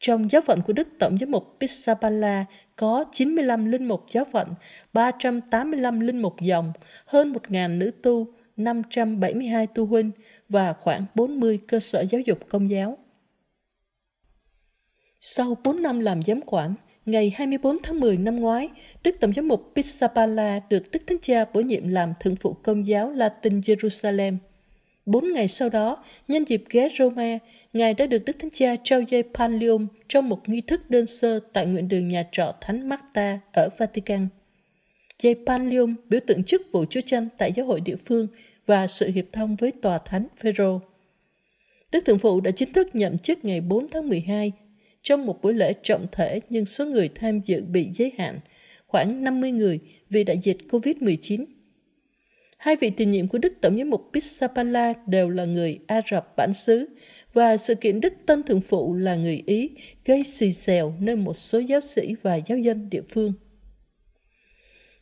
Trong 0.00 0.30
giáo 0.30 0.42
phận 0.42 0.62
của 0.62 0.72
Đức 0.72 0.88
Tổng 0.98 1.18
giám 1.18 1.30
mục 1.30 1.56
Pisapala 1.60 2.44
có 2.76 3.04
95 3.12 3.64
linh 3.64 3.84
mục 3.84 4.04
giáo 4.10 4.24
phận, 4.32 4.54
385 4.92 6.00
linh 6.00 6.22
mục 6.22 6.40
dòng, 6.40 6.72
hơn 7.06 7.32
1.000 7.32 7.78
nữ 7.78 7.90
tu, 8.02 8.34
572 8.56 9.66
tu 9.66 9.86
huynh 9.86 10.10
và 10.48 10.72
khoảng 10.72 11.04
40 11.14 11.58
cơ 11.68 11.80
sở 11.80 12.04
giáo 12.04 12.20
dục 12.20 12.38
công 12.48 12.70
giáo. 12.70 12.98
Sau 15.20 15.56
4 15.64 15.82
năm 15.82 16.00
làm 16.00 16.22
giám 16.22 16.40
quản, 16.46 16.74
ngày 17.06 17.32
24 17.36 17.78
tháng 17.82 18.00
10 18.00 18.16
năm 18.16 18.36
ngoái, 18.36 18.68
Đức 19.04 19.16
Tổng 19.20 19.32
giám 19.32 19.48
mục 19.48 19.72
Pisapala 19.74 20.60
được 20.70 20.90
Đức 20.92 21.02
Thánh 21.06 21.18
Cha 21.22 21.44
bổ 21.52 21.60
nhiệm 21.60 21.88
làm 21.88 22.12
thượng 22.20 22.36
phụ 22.36 22.52
công 22.52 22.86
giáo 22.86 23.10
Latin 23.10 23.60
Jerusalem. 23.60 24.36
Bốn 25.06 25.32
ngày 25.32 25.48
sau 25.48 25.68
đó, 25.68 26.04
nhân 26.28 26.44
dịp 26.44 26.64
ghé 26.70 26.88
Roma, 26.98 27.38
Ngài 27.74 27.94
đã 27.94 28.06
được 28.06 28.24
Đức 28.24 28.36
Thánh 28.38 28.50
Cha 28.50 28.76
trao 28.84 29.00
dây 29.00 29.22
Pallium 29.34 29.86
trong 30.08 30.28
một 30.28 30.48
nghi 30.48 30.60
thức 30.60 30.90
đơn 30.90 31.06
sơ 31.06 31.40
tại 31.52 31.66
nguyện 31.66 31.88
đường 31.88 32.08
nhà 32.08 32.26
trọ 32.32 32.54
Thánh 32.60 32.88
Marta 32.88 33.40
ở 33.52 33.68
Vatican. 33.78 34.28
Dây 35.22 35.36
Pallium 35.46 35.94
biểu 36.08 36.20
tượng 36.26 36.44
chức 36.44 36.62
vụ 36.72 36.84
Chúa 36.90 37.00
tranh 37.00 37.28
tại 37.38 37.52
giáo 37.52 37.66
hội 37.66 37.80
địa 37.80 37.96
phương 37.96 38.26
và 38.66 38.86
sự 38.86 39.10
hiệp 39.10 39.24
thông 39.32 39.56
với 39.56 39.72
Tòa 39.82 39.98
Thánh 39.98 40.26
Phêrô. 40.36 40.80
Đức 41.92 42.04
Thượng 42.04 42.18
Phụ 42.18 42.40
đã 42.40 42.50
chính 42.50 42.72
thức 42.72 42.94
nhậm 42.94 43.18
chức 43.18 43.44
ngày 43.44 43.60
4 43.60 43.88
tháng 43.88 44.08
12 44.08 44.52
trong 45.02 45.26
một 45.26 45.42
buổi 45.42 45.54
lễ 45.54 45.72
trọng 45.82 46.06
thể 46.12 46.40
nhưng 46.48 46.66
số 46.66 46.86
người 46.86 47.08
tham 47.14 47.40
dự 47.40 47.64
bị 47.64 47.88
giới 47.92 48.12
hạn, 48.18 48.40
khoảng 48.86 49.24
50 49.24 49.52
người 49.52 49.78
vì 50.10 50.24
đại 50.24 50.38
dịch 50.38 50.58
COVID-19. 50.70 51.44
Hai 52.56 52.76
vị 52.76 52.90
tiền 52.90 53.10
nhiệm 53.10 53.28
của 53.28 53.38
Đức 53.38 53.52
Tổng 53.60 53.78
giám 53.78 53.90
mục 53.90 54.10
Pizzapalla 54.12 54.94
đều 55.06 55.30
là 55.30 55.44
người 55.44 55.78
Ả 55.86 56.00
Rập 56.10 56.36
bản 56.36 56.52
xứ 56.52 56.86
và 57.32 57.56
sự 57.56 57.74
kiện 57.74 58.00
Đức 58.00 58.12
Tân 58.26 58.42
Thượng 58.42 58.60
Phụ 58.60 58.94
là 58.94 59.16
người 59.16 59.42
Ý 59.46 59.70
gây 60.04 60.24
xì 60.24 60.52
xèo 60.52 60.94
nơi 61.00 61.16
một 61.16 61.34
số 61.34 61.58
giáo 61.58 61.80
sĩ 61.80 62.14
và 62.22 62.36
giáo 62.46 62.58
dân 62.58 62.90
địa 62.90 63.02
phương. 63.10 63.32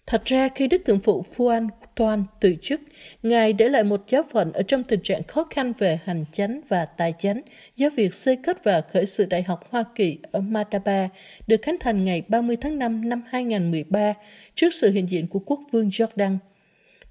Thật 0.06 0.24
ra 0.24 0.48
khi 0.48 0.66
Đức 0.66 0.82
Thượng 0.84 1.00
Phụ 1.00 1.24
Phuan 1.32 1.68
Toan 1.94 2.24
từ 2.40 2.56
chức, 2.62 2.80
Ngài 3.22 3.52
để 3.52 3.68
lại 3.68 3.84
một 3.84 4.04
giáo 4.08 4.22
phận 4.30 4.52
ở 4.52 4.62
trong 4.62 4.84
tình 4.84 5.00
trạng 5.02 5.22
khó 5.22 5.46
khăn 5.50 5.72
về 5.78 5.98
hành 6.04 6.24
chánh 6.32 6.60
và 6.68 6.84
tài 6.84 7.14
chánh 7.18 7.40
do 7.76 7.88
việc 7.96 8.14
xây 8.14 8.36
cất 8.36 8.64
và 8.64 8.80
khởi 8.80 9.06
sự 9.06 9.26
Đại 9.26 9.42
học 9.42 9.70
Hoa 9.70 9.84
Kỳ 9.94 10.18
ở 10.32 10.40
Madaba 10.40 11.08
được 11.46 11.62
khánh 11.62 11.76
thành 11.80 12.04
ngày 12.04 12.22
30 12.28 12.56
tháng 12.56 12.78
5 12.78 13.08
năm 13.08 13.22
2013 13.28 14.14
trước 14.54 14.74
sự 14.74 14.90
hiện 14.90 15.08
diện 15.08 15.26
của 15.26 15.38
quốc 15.38 15.60
vương 15.72 15.88
Jordan. 15.88 16.36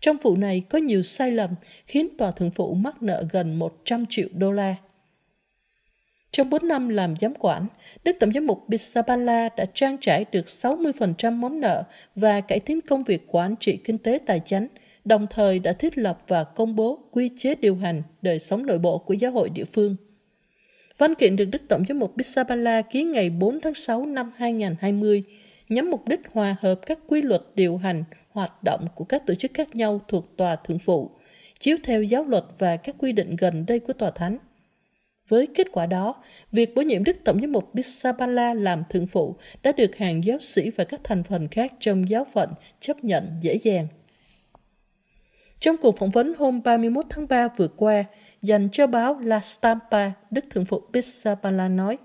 Trong 0.01 0.17
vụ 0.21 0.35
này 0.35 0.63
có 0.69 0.77
nhiều 0.77 1.01
sai 1.01 1.31
lầm 1.31 1.49
khiến 1.85 2.07
Tòa 2.17 2.31
Thượng 2.31 2.51
Phụ 2.51 2.73
mắc 2.73 3.03
nợ 3.03 3.23
gần 3.31 3.59
100 3.59 4.05
triệu 4.09 4.27
đô 4.33 4.51
la. 4.51 4.75
Trong 6.31 6.49
4 6.49 6.67
năm 6.67 6.89
làm 6.89 7.15
giám 7.21 7.33
quản, 7.39 7.67
Đức 8.03 8.15
Tổng 8.19 8.33
giám 8.33 8.47
mục 8.47 8.63
Bisabala 8.69 9.49
đã 9.57 9.65
trang 9.73 9.97
trải 10.01 10.25
được 10.31 10.45
60% 10.45 11.33
món 11.33 11.59
nợ 11.59 11.83
và 12.15 12.41
cải 12.41 12.59
tiến 12.59 12.81
công 12.81 13.03
việc 13.03 13.25
quản 13.27 13.55
trị 13.59 13.77
kinh 13.77 13.97
tế 13.97 14.19
tài 14.25 14.41
chánh, 14.45 14.67
đồng 15.05 15.27
thời 15.29 15.59
đã 15.59 15.73
thiết 15.73 15.97
lập 15.97 16.21
và 16.27 16.43
công 16.43 16.75
bố 16.75 16.99
quy 17.11 17.29
chế 17.35 17.55
điều 17.55 17.75
hành 17.75 18.03
đời 18.21 18.39
sống 18.39 18.65
nội 18.65 18.79
bộ 18.79 18.97
của 18.97 19.13
giáo 19.13 19.31
hội 19.31 19.49
địa 19.49 19.65
phương. 19.65 19.95
Văn 20.97 21.15
kiện 21.15 21.35
được 21.35 21.45
Đức 21.45 21.61
Tổng 21.67 21.83
giám 21.87 21.99
mục 21.99 22.15
Bisabala 22.15 22.81
ký 22.81 23.03
ngày 23.03 23.29
4 23.29 23.59
tháng 23.61 23.73
6 23.73 24.05
năm 24.05 24.31
2020 24.35 25.23
nhắm 25.69 25.91
mục 25.91 26.07
đích 26.07 26.19
hòa 26.31 26.55
hợp 26.59 26.75
các 26.85 26.99
quy 27.07 27.21
luật 27.21 27.41
điều 27.55 27.77
hành 27.77 28.03
hoạt 28.31 28.63
động 28.63 28.87
của 28.95 29.05
các 29.05 29.25
tổ 29.25 29.33
chức 29.33 29.51
khác 29.53 29.75
nhau 29.75 30.01
thuộc 30.07 30.37
tòa 30.37 30.55
thượng 30.55 30.79
phụ, 30.79 31.11
chiếu 31.59 31.77
theo 31.83 32.03
giáo 32.03 32.23
luật 32.23 32.43
và 32.59 32.77
các 32.77 32.95
quy 32.99 33.11
định 33.11 33.35
gần 33.35 33.65
đây 33.67 33.79
của 33.79 33.93
tòa 33.93 34.11
thánh. 34.11 34.37
Với 35.27 35.47
kết 35.47 35.67
quả 35.71 35.85
đó, 35.85 36.15
việc 36.51 36.75
bổ 36.75 36.81
nhiệm 36.81 37.03
Đức 37.03 37.17
Tổng 37.23 37.41
giám 37.41 37.51
mục 37.51 37.73
Bisabala 37.73 38.53
làm 38.53 38.83
thượng 38.89 39.07
phụ 39.07 39.35
đã 39.63 39.71
được 39.71 39.95
hàng 39.95 40.23
giáo 40.23 40.39
sĩ 40.39 40.69
và 40.69 40.83
các 40.83 41.01
thành 41.03 41.23
phần 41.23 41.47
khác 41.47 41.73
trong 41.79 42.09
giáo 42.09 42.25
phận 42.33 42.49
chấp 42.79 43.03
nhận 43.03 43.37
dễ 43.41 43.55
dàng. 43.63 43.87
Trong 45.59 45.77
cuộc 45.77 45.97
phỏng 45.97 46.09
vấn 46.09 46.33
hôm 46.37 46.63
31 46.63 47.05
tháng 47.09 47.27
3 47.27 47.47
vừa 47.47 47.67
qua, 47.67 48.03
dành 48.41 48.69
cho 48.71 48.87
báo 48.87 49.19
La 49.19 49.39
Stampa, 49.39 50.11
Đức 50.31 50.45
Thượng 50.49 50.65
phụ 50.65 50.81
Bisabala 50.91 51.67
nói, 51.67 51.97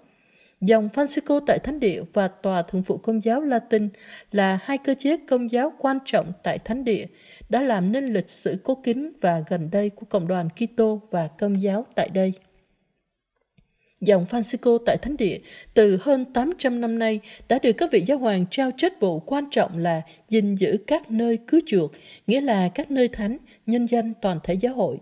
Dòng 0.61 0.89
Francisco 0.95 1.41
tại 1.47 1.59
Thánh 1.59 1.81
địa 1.81 2.03
và 2.13 2.29
Tòa 2.29 2.63
Thượng 2.63 2.83
phụ 2.83 2.97
Công 2.97 3.25
giáo 3.25 3.41
Latin 3.41 3.89
là 4.33 4.59
hai 4.63 4.79
cơ 4.79 4.95
chế 4.99 5.17
công 5.29 5.51
giáo 5.51 5.73
quan 5.79 5.99
trọng 6.05 6.33
tại 6.43 6.59
Thánh 6.59 6.85
địa, 6.85 7.07
đã 7.49 7.63
làm 7.63 7.93
nên 7.93 8.07
lịch 8.07 8.31
sử 8.31 8.57
cố 8.63 8.75
kính 8.75 9.13
và 9.21 9.43
gần 9.49 9.71
đây 9.71 9.91
của 9.91 10.07
Cộng 10.07 10.29
đoàn 10.29 10.49
Kitô 10.49 11.01
và 11.11 11.29
Công 11.39 11.63
giáo 11.63 11.87
tại 11.95 12.09
đây. 12.09 12.33
Dòng 14.01 14.27
Francisco 14.31 14.79
tại 14.87 14.97
Thánh 15.03 15.17
Địa 15.17 15.39
từ 15.75 15.99
hơn 16.03 16.25
800 16.25 16.81
năm 16.81 16.99
nay 16.99 17.21
đã 17.49 17.59
được 17.59 17.73
các 17.73 17.93
vị 17.93 18.03
giáo 18.07 18.19
hoàng 18.19 18.45
trao 18.51 18.71
trách 18.77 19.01
vụ 19.01 19.21
quan 19.21 19.45
trọng 19.51 19.79
là 19.79 20.03
gìn 20.29 20.55
giữ 20.55 20.77
các 20.87 21.11
nơi 21.11 21.39
cứu 21.47 21.61
chuộc, 21.67 21.93
nghĩa 22.27 22.41
là 22.41 22.69
các 22.75 22.91
nơi 22.91 23.09
thánh, 23.09 23.39
nhân 23.67 23.87
danh 23.87 24.13
toàn 24.23 24.39
thể 24.45 24.55
giáo 24.55 24.75
hội. 24.75 24.99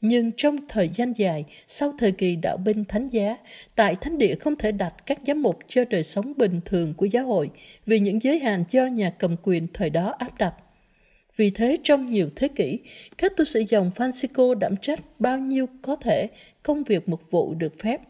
Nhưng 0.00 0.30
trong 0.36 0.56
thời 0.68 0.90
gian 0.94 1.12
dài, 1.16 1.44
sau 1.66 1.92
thời 1.98 2.12
kỳ 2.12 2.36
đạo 2.36 2.56
binh 2.56 2.84
thánh 2.84 3.08
giá, 3.08 3.36
tại 3.76 3.96
thánh 4.00 4.18
địa 4.18 4.34
không 4.34 4.56
thể 4.56 4.72
đặt 4.72 4.94
các 5.06 5.18
giám 5.26 5.42
mục 5.42 5.58
cho 5.66 5.84
đời 5.84 6.02
sống 6.02 6.32
bình 6.36 6.60
thường 6.64 6.94
của 6.94 7.06
giáo 7.06 7.24
hội 7.24 7.50
vì 7.86 7.98
những 7.98 8.22
giới 8.22 8.38
hạn 8.38 8.64
do 8.70 8.86
nhà 8.86 9.10
cầm 9.18 9.36
quyền 9.42 9.66
thời 9.74 9.90
đó 9.90 10.14
áp 10.18 10.38
đặt. 10.38 10.54
Vì 11.36 11.50
thế 11.50 11.76
trong 11.82 12.06
nhiều 12.06 12.30
thế 12.36 12.48
kỷ, 12.48 12.78
các 13.18 13.32
tu 13.36 13.44
sĩ 13.44 13.64
dòng 13.68 13.90
Francisco 13.96 14.54
đảm 14.54 14.76
trách 14.76 15.00
bao 15.18 15.38
nhiêu 15.38 15.66
có 15.82 15.96
thể 15.96 16.28
công 16.62 16.84
việc 16.84 17.08
mục 17.08 17.30
vụ 17.30 17.54
được 17.54 17.78
phép. 17.78 18.00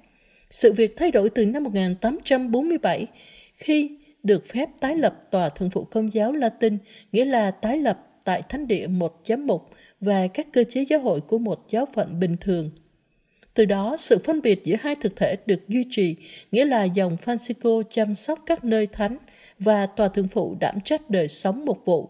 Sự 0.51 0.73
việc 0.73 0.97
thay 0.97 1.11
đổi 1.11 1.31
từ 1.31 1.47
năm 1.47 1.65
1847 1.65 3.07
khi 3.55 3.91
được 4.23 4.47
phép 4.47 4.69
tái 4.81 4.97
lập 4.97 5.31
tòa 5.31 5.49
thượng 5.49 5.71
phụ 5.71 5.85
công 5.85 6.13
giáo 6.13 6.33
Latin, 6.33 6.79
nghĩa 7.13 7.25
là 7.25 7.51
tái 7.51 7.79
lập 7.79 8.07
tại 8.25 8.43
thánh 8.49 8.67
địa 8.67 8.87
một 8.87 9.21
giám 9.25 9.47
mục 9.47 9.71
và 10.01 10.27
các 10.35 10.47
cơ 10.53 10.65
chế 10.65 10.85
giáo 10.89 11.01
hội 11.01 11.21
của 11.21 11.39
một 11.39 11.65
giáo 11.69 11.87
phận 11.95 12.21
bình 12.21 12.37
thường. 12.41 12.71
Từ 13.55 13.65
đó, 13.65 13.97
sự 13.99 14.19
phân 14.19 14.43
biệt 14.43 14.65
giữa 14.65 14.77
hai 14.81 14.97
thực 14.97 15.17
thể 15.17 15.37
được 15.47 15.69
duy 15.69 15.85
trì, 15.91 16.17
nghĩa 16.53 16.65
là 16.65 16.85
dòng 16.85 17.17
Francisco 17.25 17.83
chăm 17.83 18.15
sóc 18.15 18.39
các 18.47 18.65
nơi 18.65 18.87
thánh 18.87 19.17
và 19.59 19.87
tòa 19.87 20.09
thượng 20.09 20.29
phụ 20.29 20.57
đảm 20.61 20.81
trách 20.85 21.11
đời 21.11 21.29
sống 21.29 21.65
mục 21.65 21.85
vụ. 21.85 22.09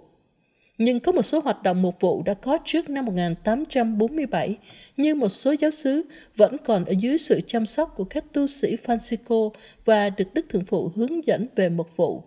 Nhưng 0.83 1.01
có 1.01 1.12
một 1.12 1.23
số 1.23 1.40
hoạt 1.40 1.62
động 1.62 1.83
mục 1.83 2.01
vụ 2.01 2.23
đã 2.23 2.35
có 2.35 2.59
trước 2.64 2.90
năm 2.90 3.05
1847, 3.05 4.57
như 4.97 5.14
một 5.14 5.29
số 5.29 5.55
giáo 5.61 5.71
sứ 5.71 6.03
vẫn 6.37 6.57
còn 6.64 6.85
ở 6.85 6.93
dưới 6.99 7.19
sự 7.19 7.40
chăm 7.47 7.66
sóc 7.66 7.93
của 7.97 8.05
các 8.05 8.25
tu 8.33 8.47
sĩ 8.47 8.77
Francisco 8.77 9.51
và 9.85 10.11
được 10.11 10.35
Đức 10.35 10.47
Thượng 10.49 10.64
Phụ 10.64 10.90
hướng 10.97 11.27
dẫn 11.27 11.47
về 11.57 11.69
mục 11.69 11.97
vụ. 11.97 12.23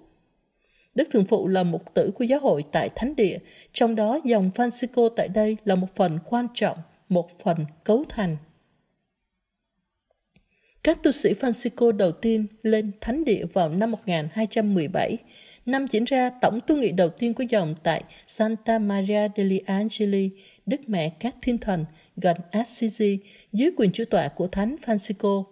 Đức 0.95 1.07
Thượng 1.11 1.25
Phụ 1.25 1.47
là 1.47 1.63
mục 1.63 1.93
tử 1.93 2.11
của 2.15 2.23
giáo 2.23 2.39
hội 2.39 2.63
tại 2.71 2.89
Thánh 2.95 3.15
Địa, 3.15 3.37
trong 3.73 3.95
đó 3.95 4.19
dòng 4.23 4.49
Francisco 4.55 5.09
tại 5.09 5.27
đây 5.27 5.57
là 5.65 5.75
một 5.75 5.95
phần 5.95 6.19
quan 6.25 6.47
trọng, 6.53 6.77
một 7.09 7.39
phần 7.39 7.65
cấu 7.83 8.03
thành. 8.09 8.37
Các 10.83 11.03
tu 11.03 11.11
sĩ 11.11 11.33
Francisco 11.33 11.91
đầu 11.91 12.11
tiên 12.11 12.45
lên 12.63 12.91
Thánh 13.01 13.25
Địa 13.25 13.45
vào 13.53 13.69
năm 13.69 13.91
1217, 13.91 15.17
năm 15.65 15.85
diễn 15.89 16.03
ra 16.03 16.29
tổng 16.41 16.59
tu 16.67 16.77
nghị 16.77 16.91
đầu 16.91 17.09
tiên 17.09 17.33
của 17.33 17.43
dòng 17.49 17.75
tại 17.83 18.03
Santa 18.27 18.79
Maria 18.79 19.27
degli 19.37 19.61
Angeli, 19.65 20.29
Đức 20.65 20.81
Mẹ 20.87 21.09
các 21.19 21.35
Thiên 21.41 21.57
Thần, 21.57 21.85
gần 22.17 22.37
Assisi, 22.51 23.19
dưới 23.53 23.71
quyền 23.77 23.91
chủ 23.91 24.03
tọa 24.05 24.27
của 24.27 24.47
Thánh 24.47 24.75
Francisco. 24.85 25.43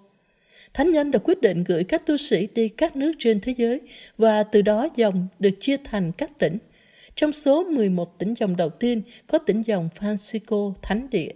Thánh 0.74 0.91
nhân 0.91 1.12
đã 1.12 1.19
quyết 1.24 1.41
định 1.41 1.63
gửi 1.63 1.84
các 1.84 2.06
tu 2.06 2.17
sĩ 2.17 2.47
đi 2.56 2.69
các 2.69 2.95
nước 2.95 3.12
trên 3.19 3.39
thế 3.39 3.54
giới 3.58 3.82
và 4.17 4.43
từ 4.43 4.62
đó 4.62 4.88
dòng 4.95 5.28
được 5.39 5.52
chia 5.60 5.78
thành 5.84 6.12
các 6.12 6.39
tỉnh. 6.39 6.58
Trong 7.15 7.32
số 7.32 7.63
11 7.63 8.19
tỉnh 8.19 8.34
dòng 8.34 8.56
đầu 8.56 8.69
tiên 8.69 9.02
có 9.28 9.38
tỉnh 9.38 9.62
dòng 9.62 9.89
Francisco 10.00 10.74
Thánh 10.82 11.10
Địa. 11.10 11.32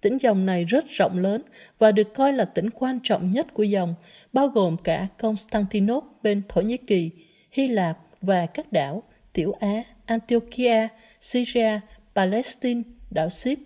Tỉnh 0.00 0.18
dòng 0.18 0.46
này 0.46 0.64
rất 0.64 0.84
rộng 0.88 1.18
lớn 1.18 1.42
và 1.78 1.92
được 1.92 2.14
coi 2.14 2.32
là 2.32 2.44
tỉnh 2.44 2.70
quan 2.70 2.98
trọng 3.02 3.30
nhất 3.30 3.54
của 3.54 3.62
dòng, 3.62 3.94
bao 4.32 4.48
gồm 4.48 4.76
cả 4.84 5.06
Constantinople 5.18 6.08
bên 6.22 6.42
Thổ 6.48 6.60
Nhĩ 6.60 6.76
Kỳ, 6.76 7.10
Hy 7.50 7.68
Lạp 7.68 7.98
và 8.20 8.46
các 8.46 8.72
đảo 8.72 9.02
Tiểu 9.32 9.52
Á, 9.52 9.82
Antiochia, 10.06 10.88
Syria, 11.20 11.80
Palestine, 12.14 12.82
đảo 13.10 13.28
Ship, 13.28 13.58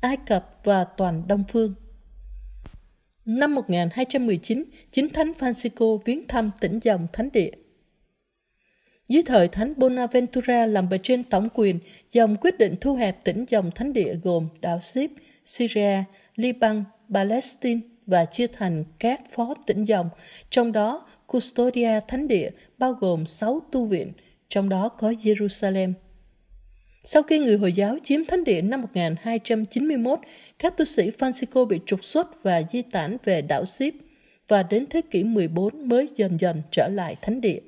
Ai 0.00 0.16
Cập 0.16 0.60
và 0.64 0.84
toàn 0.84 1.22
Đông 1.28 1.44
Phương. 1.48 1.74
Năm 3.24 3.54
1219, 3.54 4.64
chính 4.90 5.08
Thánh 5.08 5.32
Francisco 5.32 5.98
viếng 6.04 6.28
thăm 6.28 6.50
tỉnh 6.60 6.78
dòng 6.82 7.06
Thánh 7.12 7.28
Địa. 7.32 7.50
Dưới 9.08 9.22
thời 9.22 9.48
Thánh 9.48 9.74
Bonaventura 9.76 10.66
làm 10.66 10.88
bề 10.88 10.98
trên 11.02 11.24
tổng 11.24 11.48
quyền, 11.54 11.78
dòng 12.10 12.36
quyết 12.36 12.58
định 12.58 12.76
thu 12.80 12.94
hẹp 12.94 13.24
tỉnh 13.24 13.44
dòng 13.48 13.70
Thánh 13.70 13.92
Địa 13.92 14.14
gồm 14.22 14.48
đảo 14.60 14.80
Ship, 14.80 15.10
Syria, 15.44 16.04
Liban, 16.36 16.84
Palestine 17.14 17.80
và 18.06 18.24
chia 18.24 18.46
thành 18.46 18.84
các 18.98 19.20
phó 19.30 19.54
tỉnh 19.66 19.84
dòng, 19.84 20.08
trong 20.50 20.72
đó 20.72 21.06
Custodia 21.26 22.00
Thánh 22.08 22.28
Địa 22.28 22.50
bao 22.78 22.92
gồm 22.92 23.26
6 23.26 23.62
tu 23.72 23.84
viện, 23.84 24.12
trong 24.48 24.68
đó 24.68 24.88
có 24.88 25.10
Jerusalem. 25.10 25.92
Sau 27.02 27.22
khi 27.22 27.38
người 27.38 27.56
Hồi 27.56 27.72
giáo 27.72 27.96
chiếm 28.02 28.24
thánh 28.24 28.44
địa 28.44 28.62
năm 28.62 28.82
1291, 28.82 30.18
các 30.58 30.76
tu 30.76 30.84
sĩ 30.84 31.10
Francisco 31.10 31.64
bị 31.64 31.80
trục 31.86 32.04
xuất 32.04 32.42
và 32.42 32.62
di 32.70 32.82
tản 32.82 33.16
về 33.24 33.42
đảo 33.42 33.64
Ship 33.64 33.94
và 34.48 34.62
đến 34.62 34.86
thế 34.90 35.00
kỷ 35.10 35.24
14 35.24 35.88
mới 35.88 36.08
dần 36.14 36.40
dần 36.40 36.62
trở 36.70 36.88
lại 36.88 37.16
thánh 37.22 37.40
địa. 37.40 37.60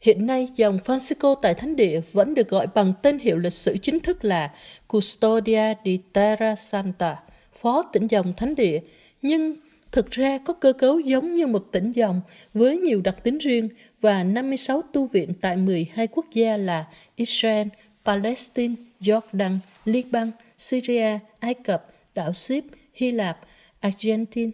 Hiện 0.00 0.26
nay, 0.26 0.48
dòng 0.56 0.78
Francisco 0.84 1.34
tại 1.34 1.54
Thánh 1.54 1.76
Địa 1.76 2.00
vẫn 2.12 2.34
được 2.34 2.48
gọi 2.48 2.66
bằng 2.74 2.92
tên 3.02 3.18
hiệu 3.18 3.38
lịch 3.38 3.52
sử 3.52 3.76
chính 3.76 4.00
thức 4.00 4.24
là 4.24 4.54
Custodia 4.88 5.74
di 5.84 5.98
Terra 6.12 6.56
Santa, 6.56 7.16
phó 7.52 7.82
tỉnh 7.92 8.06
dòng 8.06 8.32
Thánh 8.36 8.54
Địa, 8.54 8.80
nhưng 9.22 9.54
thực 9.92 10.10
ra 10.10 10.38
có 10.38 10.52
cơ 10.52 10.72
cấu 10.72 11.00
giống 11.00 11.36
như 11.36 11.46
một 11.46 11.72
tỉnh 11.72 11.92
dòng 11.92 12.20
với 12.54 12.76
nhiều 12.76 13.00
đặc 13.00 13.16
tính 13.24 13.38
riêng 13.38 13.68
và 14.00 14.24
56 14.24 14.82
tu 14.92 15.06
viện 15.06 15.32
tại 15.40 15.56
12 15.56 16.06
quốc 16.06 16.26
gia 16.32 16.56
là 16.56 16.86
Israel, 17.16 17.68
Palestine, 18.04 18.74
Jordan, 19.00 19.58
Liban, 19.84 20.30
Syria, 20.56 21.18
Ai 21.40 21.54
Cập, 21.54 21.86
đảo 22.14 22.32
Ship, 22.32 22.64
Hy 22.94 23.10
Lạp, 23.10 23.38
Argentina, 23.80 24.50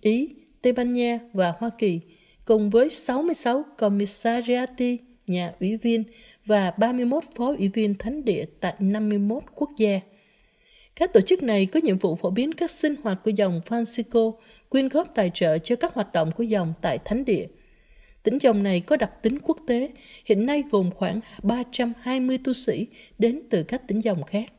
Ý, 0.00 0.28
Tây 0.62 0.72
Ban 0.72 0.92
Nha 0.92 1.18
và 1.32 1.54
Hoa 1.58 1.70
Kỳ, 1.78 2.00
cùng 2.44 2.70
với 2.70 2.90
66 2.90 3.64
commissariati, 3.78 4.98
nhà 5.26 5.52
ủy 5.60 5.76
viên 5.76 6.04
và 6.46 6.70
31 6.70 7.24
phó 7.34 7.54
ủy 7.58 7.68
viên 7.68 7.94
thánh 7.94 8.24
địa 8.24 8.44
tại 8.60 8.74
51 8.78 9.42
quốc 9.54 9.70
gia. 9.76 10.00
Các 10.98 11.12
tổ 11.12 11.20
chức 11.20 11.42
này 11.42 11.66
có 11.66 11.80
nhiệm 11.82 11.98
vụ 11.98 12.14
phổ 12.14 12.30
biến 12.30 12.52
các 12.52 12.70
sinh 12.70 12.94
hoạt 13.02 13.20
của 13.24 13.30
dòng 13.30 13.60
Francisco, 13.68 14.32
quyên 14.68 14.88
góp 14.88 15.14
tài 15.14 15.30
trợ 15.34 15.58
cho 15.58 15.76
các 15.76 15.94
hoạt 15.94 16.12
động 16.12 16.30
của 16.32 16.42
dòng 16.42 16.74
tại 16.80 16.98
Thánh 17.04 17.24
Địa. 17.24 17.46
Tỉnh 18.22 18.38
dòng 18.38 18.62
này 18.62 18.80
có 18.80 18.96
đặc 18.96 19.22
tính 19.22 19.38
quốc 19.42 19.58
tế, 19.66 19.90
hiện 20.24 20.46
nay 20.46 20.62
gồm 20.70 20.90
khoảng 20.90 21.20
320 21.42 22.38
tu 22.44 22.52
sĩ 22.52 22.86
đến 23.18 23.42
từ 23.50 23.62
các 23.62 23.88
tỉnh 23.88 23.98
dòng 24.00 24.22
khác. 24.22 24.52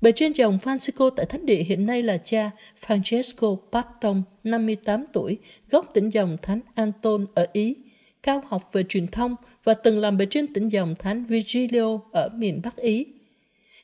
Bề 0.00 0.12
trên 0.12 0.32
dòng 0.32 0.58
Francisco 0.62 1.10
tại 1.10 1.26
Thánh 1.26 1.46
Địa 1.46 1.62
hiện 1.62 1.86
nay 1.86 2.02
là 2.02 2.18
cha 2.18 2.50
Francesco 2.86 3.56
Patton, 3.72 4.22
58 4.44 5.04
tuổi, 5.12 5.38
gốc 5.70 5.90
tỉnh 5.94 6.08
dòng 6.08 6.36
Thánh 6.42 6.60
Anton 6.74 7.26
ở 7.34 7.46
Ý, 7.52 7.76
cao 8.22 8.42
học 8.46 8.70
về 8.72 8.84
truyền 8.88 9.06
thông 9.06 9.36
và 9.64 9.74
từng 9.74 9.98
làm 9.98 10.16
bề 10.16 10.26
trên 10.30 10.52
tỉnh 10.54 10.68
dòng 10.68 10.94
Thánh 10.98 11.24
Vigilio 11.24 12.00
ở 12.12 12.28
miền 12.34 12.60
Bắc 12.64 12.76
Ý. 12.76 13.06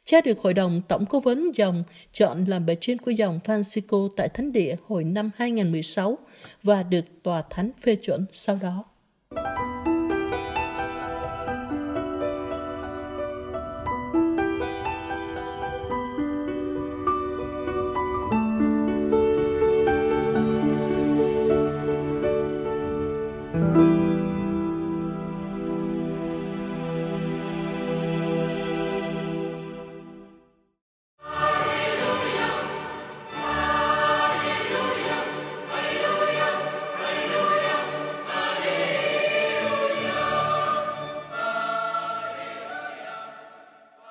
Cha 0.06 0.20
được 0.20 0.38
Hội 0.38 0.54
đồng 0.54 0.82
Tổng 0.88 1.06
cố 1.06 1.20
vấn 1.20 1.50
dòng 1.54 1.84
chọn 2.12 2.44
làm 2.44 2.66
bề 2.66 2.76
trên 2.80 2.98
của 2.98 3.10
dòng 3.10 3.40
Francisco 3.44 4.08
tại 4.16 4.28
Thánh 4.28 4.52
Địa 4.52 4.76
hồi 4.86 5.04
năm 5.04 5.30
2016 5.36 6.18
và 6.62 6.82
được 6.82 7.04
Tòa 7.22 7.42
Thánh 7.50 7.70
phê 7.80 7.96
chuẩn 7.96 8.26
sau 8.32 8.58
đó. 8.62 8.84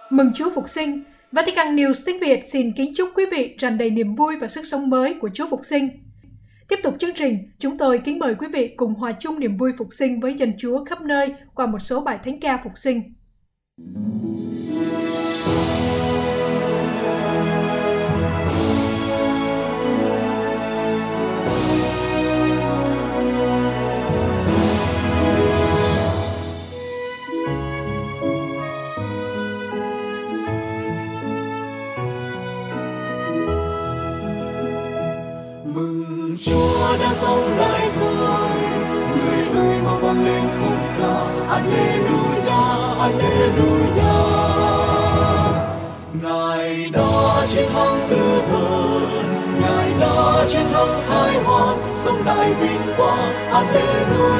Mừng 0.09 0.33
Chúa 0.33 0.49
Phục 0.55 0.69
sinh! 0.69 1.03
Vatican 1.31 1.75
News 1.75 1.93
tiếng 2.05 2.19
Việt 2.19 2.43
xin 2.47 2.73
kính 2.73 2.93
chúc 2.97 3.09
quý 3.15 3.25
vị 3.31 3.55
tràn 3.57 3.77
đầy 3.77 3.89
niềm 3.89 4.15
vui 4.15 4.37
và 4.37 4.47
sức 4.47 4.65
sống 4.65 4.89
mới 4.89 5.13
của 5.21 5.29
Chúa 5.33 5.47
Phục 5.49 5.65
sinh. 5.65 5.89
Tiếp 6.67 6.79
tục 6.83 6.95
chương 6.99 7.15
trình, 7.15 7.37
chúng 7.59 7.77
tôi 7.77 8.01
kính 8.05 8.19
mời 8.19 8.35
quý 8.35 8.47
vị 8.53 8.73
cùng 8.77 8.93
hòa 8.93 9.13
chung 9.19 9.39
niềm 9.39 9.57
vui 9.57 9.71
phục 9.77 9.87
sinh 9.93 10.19
với 10.19 10.33
dân 10.33 10.53
Chúa 10.57 10.85
khắp 10.85 11.01
nơi 11.01 11.33
qua 11.55 11.65
một 11.65 11.79
số 11.79 12.01
bài 12.01 12.19
thánh 12.25 12.39
ca 12.39 12.59
phục 12.63 12.73
sinh. 12.75 13.01
mừng 13.77 14.24
thắng 50.73 51.01
thái 51.07 51.43
họa 51.43 51.75
sống 52.05 52.23
đại 52.25 52.53
vinh 52.53 52.93
quang. 52.97 53.33
Alleluia 53.51 54.35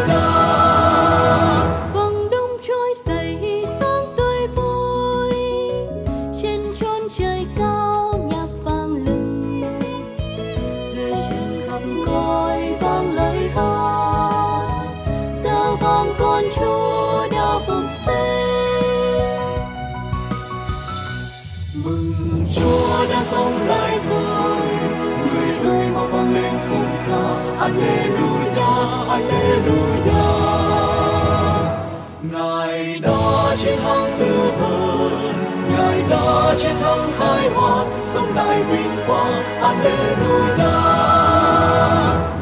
chiến 33.65 33.80
thắng 33.80 34.19
tử 34.19 34.51
thần 34.60 35.34
Ngài 35.71 36.01
đã 36.10 36.56
chiến 36.58 36.75
thắng 36.82 37.12
khai 37.17 37.49
họa 37.49 37.86
sống 38.13 38.36
lại 38.36 38.63
vinh 38.63 38.97
quang, 39.08 39.43
Alleluia. 39.62 40.75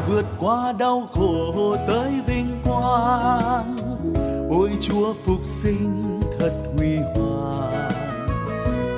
Vượt 0.08 0.24
qua 0.38 0.72
đau 0.78 1.08
khổ 1.12 1.76
tới 1.88 2.12
vinh 2.26 2.60
quang, 2.64 3.76
ôi 4.50 4.70
Chúa 4.80 5.14
phục 5.24 5.40
sinh 5.62 6.20
thật 6.38 6.52
huy 6.76 6.96
hoàng. 6.96 7.90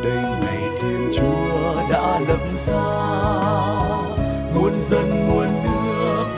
Đây 0.05 0.23
ngày 0.41 0.63
thiên 0.81 1.11
chúa 1.17 1.83
đã 1.91 2.21
lập 2.29 2.41
ra 2.67 3.66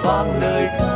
vang 0.09 0.40
lời 0.40 0.68
ca. 0.79 0.94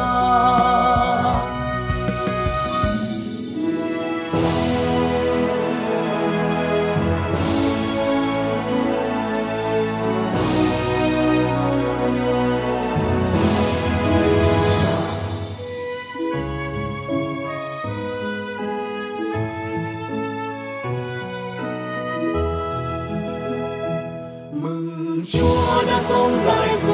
Chúa 25.33 25.83
đã 25.87 26.01
sống 26.09 26.44
lại 26.44 26.68
rồi. 26.87 26.91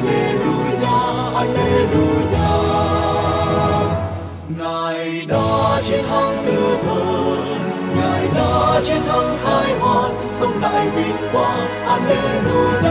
Alleluia 0.00 0.86
Alleluia 1.34 2.50
Ngài 4.58 5.26
đã 5.28 5.82
chiến 5.86 6.04
thắng 6.08 6.44
tư 6.46 6.78
thần 6.82 7.60
Ngài 7.96 8.28
đã 8.34 8.80
chiến 8.84 9.02
thắng 9.08 9.38
thái 9.44 9.78
họa 9.78 10.10
sống 10.28 10.60
lại 10.60 10.90
vinh 10.90 11.16
quang 11.32 11.68
Alleluia. 11.86 12.90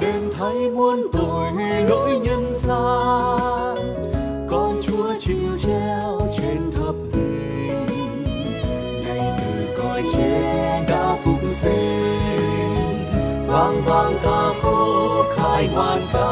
Đền 0.00 0.30
thay 0.38 0.70
muôn 0.70 1.06
tội 1.12 1.50
lỗi 1.88 2.20
nhân 2.24 2.52
gian 2.54 3.76
con 4.50 4.80
Chúa 4.82 5.14
chịu 5.18 5.58
treo 5.58 6.28
trên 6.38 6.72
thập 6.72 6.94
hình 7.12 8.24
ngày 9.04 9.32
từ 9.38 9.74
cõi 9.76 10.02
chết 10.12 10.84
đã 10.88 11.16
phục 11.24 11.40
sinh, 11.50 13.06
vang 13.46 13.82
vang 13.84 14.14
ca 14.22 14.60
khúc 14.62 14.91
khai 15.62 15.74
hoàn 15.74 16.31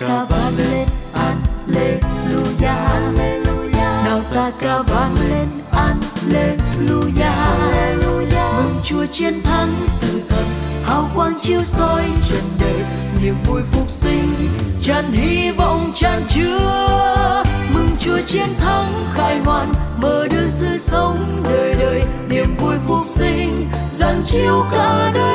ta 0.00 0.24
vang 0.24 0.56
lên. 0.56 0.88
Alleluia 1.12 2.66
Alleluia. 2.66 4.04
Nào 4.04 4.20
ta 4.34 4.50
ca 4.60 4.82
vang 4.82 5.14
lên. 5.28 5.48
Alleluia 5.70 7.22
Alleluia. 7.22 8.52
Mừng 8.56 8.80
Chúa 8.84 9.06
chiến 9.12 9.42
thắng 9.42 9.68
từ 10.00 10.22
thần, 10.28 10.46
hào 10.84 11.10
quang 11.14 11.34
chiếu 11.40 11.60
soi 11.64 12.04
trần 12.28 12.42
đời. 12.60 12.84
Niềm 13.22 13.34
vui 13.46 13.62
phục 13.72 13.90
sinh 13.90 14.34
tràn 14.82 15.12
hy 15.12 15.50
vọng 15.50 15.92
tràn 15.94 16.22
chứa. 16.28 17.42
Mừng 17.74 17.90
chúa 18.00 18.18
chiến 18.26 18.48
thắng 18.58 18.92
khai 19.14 19.38
hoàn, 19.44 19.72
mở 20.02 20.28
đường 20.30 20.50
sự 20.50 20.78
sống 20.86 21.42
đời 21.44 21.74
đời. 21.78 22.02
Niềm 22.28 22.56
vui 22.56 22.74
phục 22.86 23.06
sinh 23.14 23.70
giáng 23.92 24.22
chiếu 24.26 24.64
cả 24.70 25.10
đời. 25.14 25.29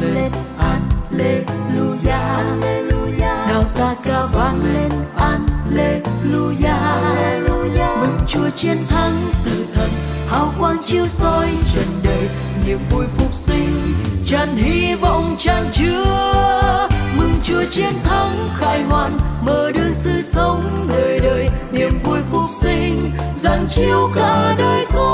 lên 0.00 0.32
Alleluia 0.58 2.10
Alleluia. 2.10 3.32
Nào 3.48 3.64
ta 3.74 3.94
ca 4.04 4.26
vang 4.32 4.60
lên 4.74 4.90
Alleluia. 5.16 6.68
Alleluia. 6.68 7.86
Mừng 8.00 8.18
Chúa 8.28 8.50
chiến 8.56 8.76
thắng 8.88 9.12
từ 9.44 9.66
thần 9.74 9.90
hào 10.28 10.52
quang 10.58 10.76
chiếu 10.84 11.06
soi 11.08 11.48
trần 11.74 11.86
đời. 12.02 12.28
Niềm 12.66 12.78
vui 12.90 13.04
phục 13.16 13.34
sinh 13.34 13.94
tràn 14.26 14.56
hy 14.56 14.94
vọng 14.94 15.34
tràn 15.38 15.64
chứa. 15.72 16.88
Mừng 17.16 17.34
Chúa 17.42 17.62
chiến 17.70 17.92
thắng 18.04 18.32
khai 18.58 18.82
hoàn 18.82 19.18
mở 19.46 19.72
đường 19.72 19.94
sự 19.94 20.22
sống 20.32 20.86
đời 20.88 21.20
đời. 21.22 21.48
Niềm 21.72 21.98
vui 22.04 22.18
phục 22.32 22.50
sinh 22.62 23.10
giáng 23.36 23.66
chiếu 23.70 24.10
cả 24.14 24.54
đời 24.58 24.86
con 24.94 25.09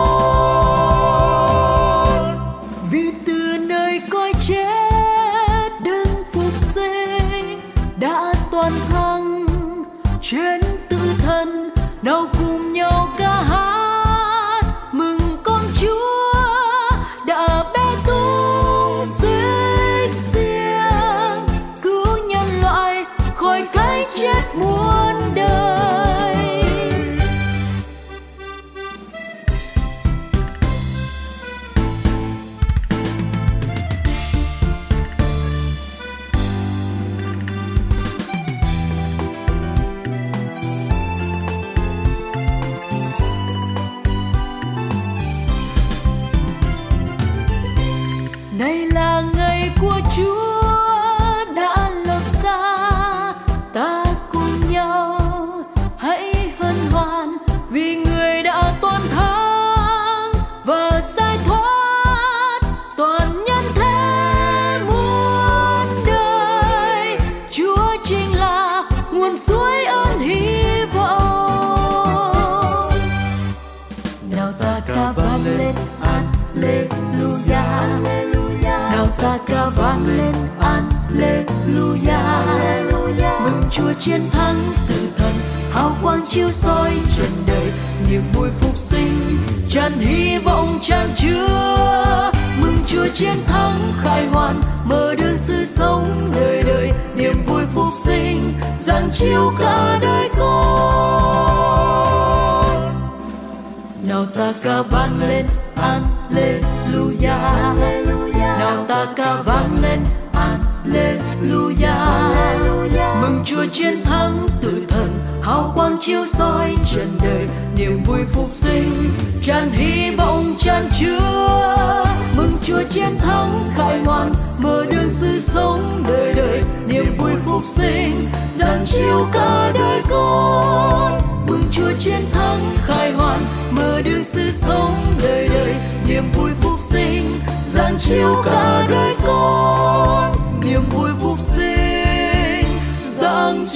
chiến 113.79 114.05
thắng 114.05 114.49
tự 114.63 114.83
thần, 114.89 115.19
hào 115.43 115.73
quang 115.75 115.97
chiếu 116.01 116.27
soi 116.27 116.77
trần 116.95 117.19
đời, 117.23 117.47
niềm 117.77 118.03
vui 118.07 118.19
phục 118.33 118.51
sinh, 118.55 119.11
tràn 119.43 119.71
hy 119.73 120.17
vọng 120.17 120.55
tràn 120.59 120.85
chứa. 121.01 122.05
Mừng 122.37 122.53
Chúa 122.65 122.83
chiến 122.91 123.19
thắng 123.19 123.51
khai 123.77 124.01
ngoan 124.05 124.33
mở 124.59 124.85
đường 124.91 125.11
sự 125.21 125.41
sống 125.41 126.03
đời 126.09 126.35
đời, 126.35 126.63
niềm 126.89 127.15
vui 127.19 127.33
phục 127.45 127.63
sinh 127.77 128.29
rạng 128.59 128.85
chiếu 128.85 129.27
cả 129.33 129.73
đời 129.75 130.01
con. 130.11 131.21
Mừng 131.49 131.65
Chúa 131.71 131.91
chiến 131.99 132.21
thắng 132.33 132.61
khai 132.87 133.13
hoàn, 133.13 133.41
mở 133.71 134.03
đường 134.03 134.25
sự 134.25 134.53
sống 134.53 134.95
đời 135.23 135.49
đời, 135.49 135.75
niềm 136.09 136.25
vui 136.37 136.51
phục 136.61 136.81
sinh 136.91 137.39
rạng 137.69 137.99
chiếu 138.01 138.35
cả 138.45 138.87
đời 138.91 139.15
con. 139.27 140.33
Niềm 140.65 140.83
vui 140.91 141.11
phục 141.21 141.36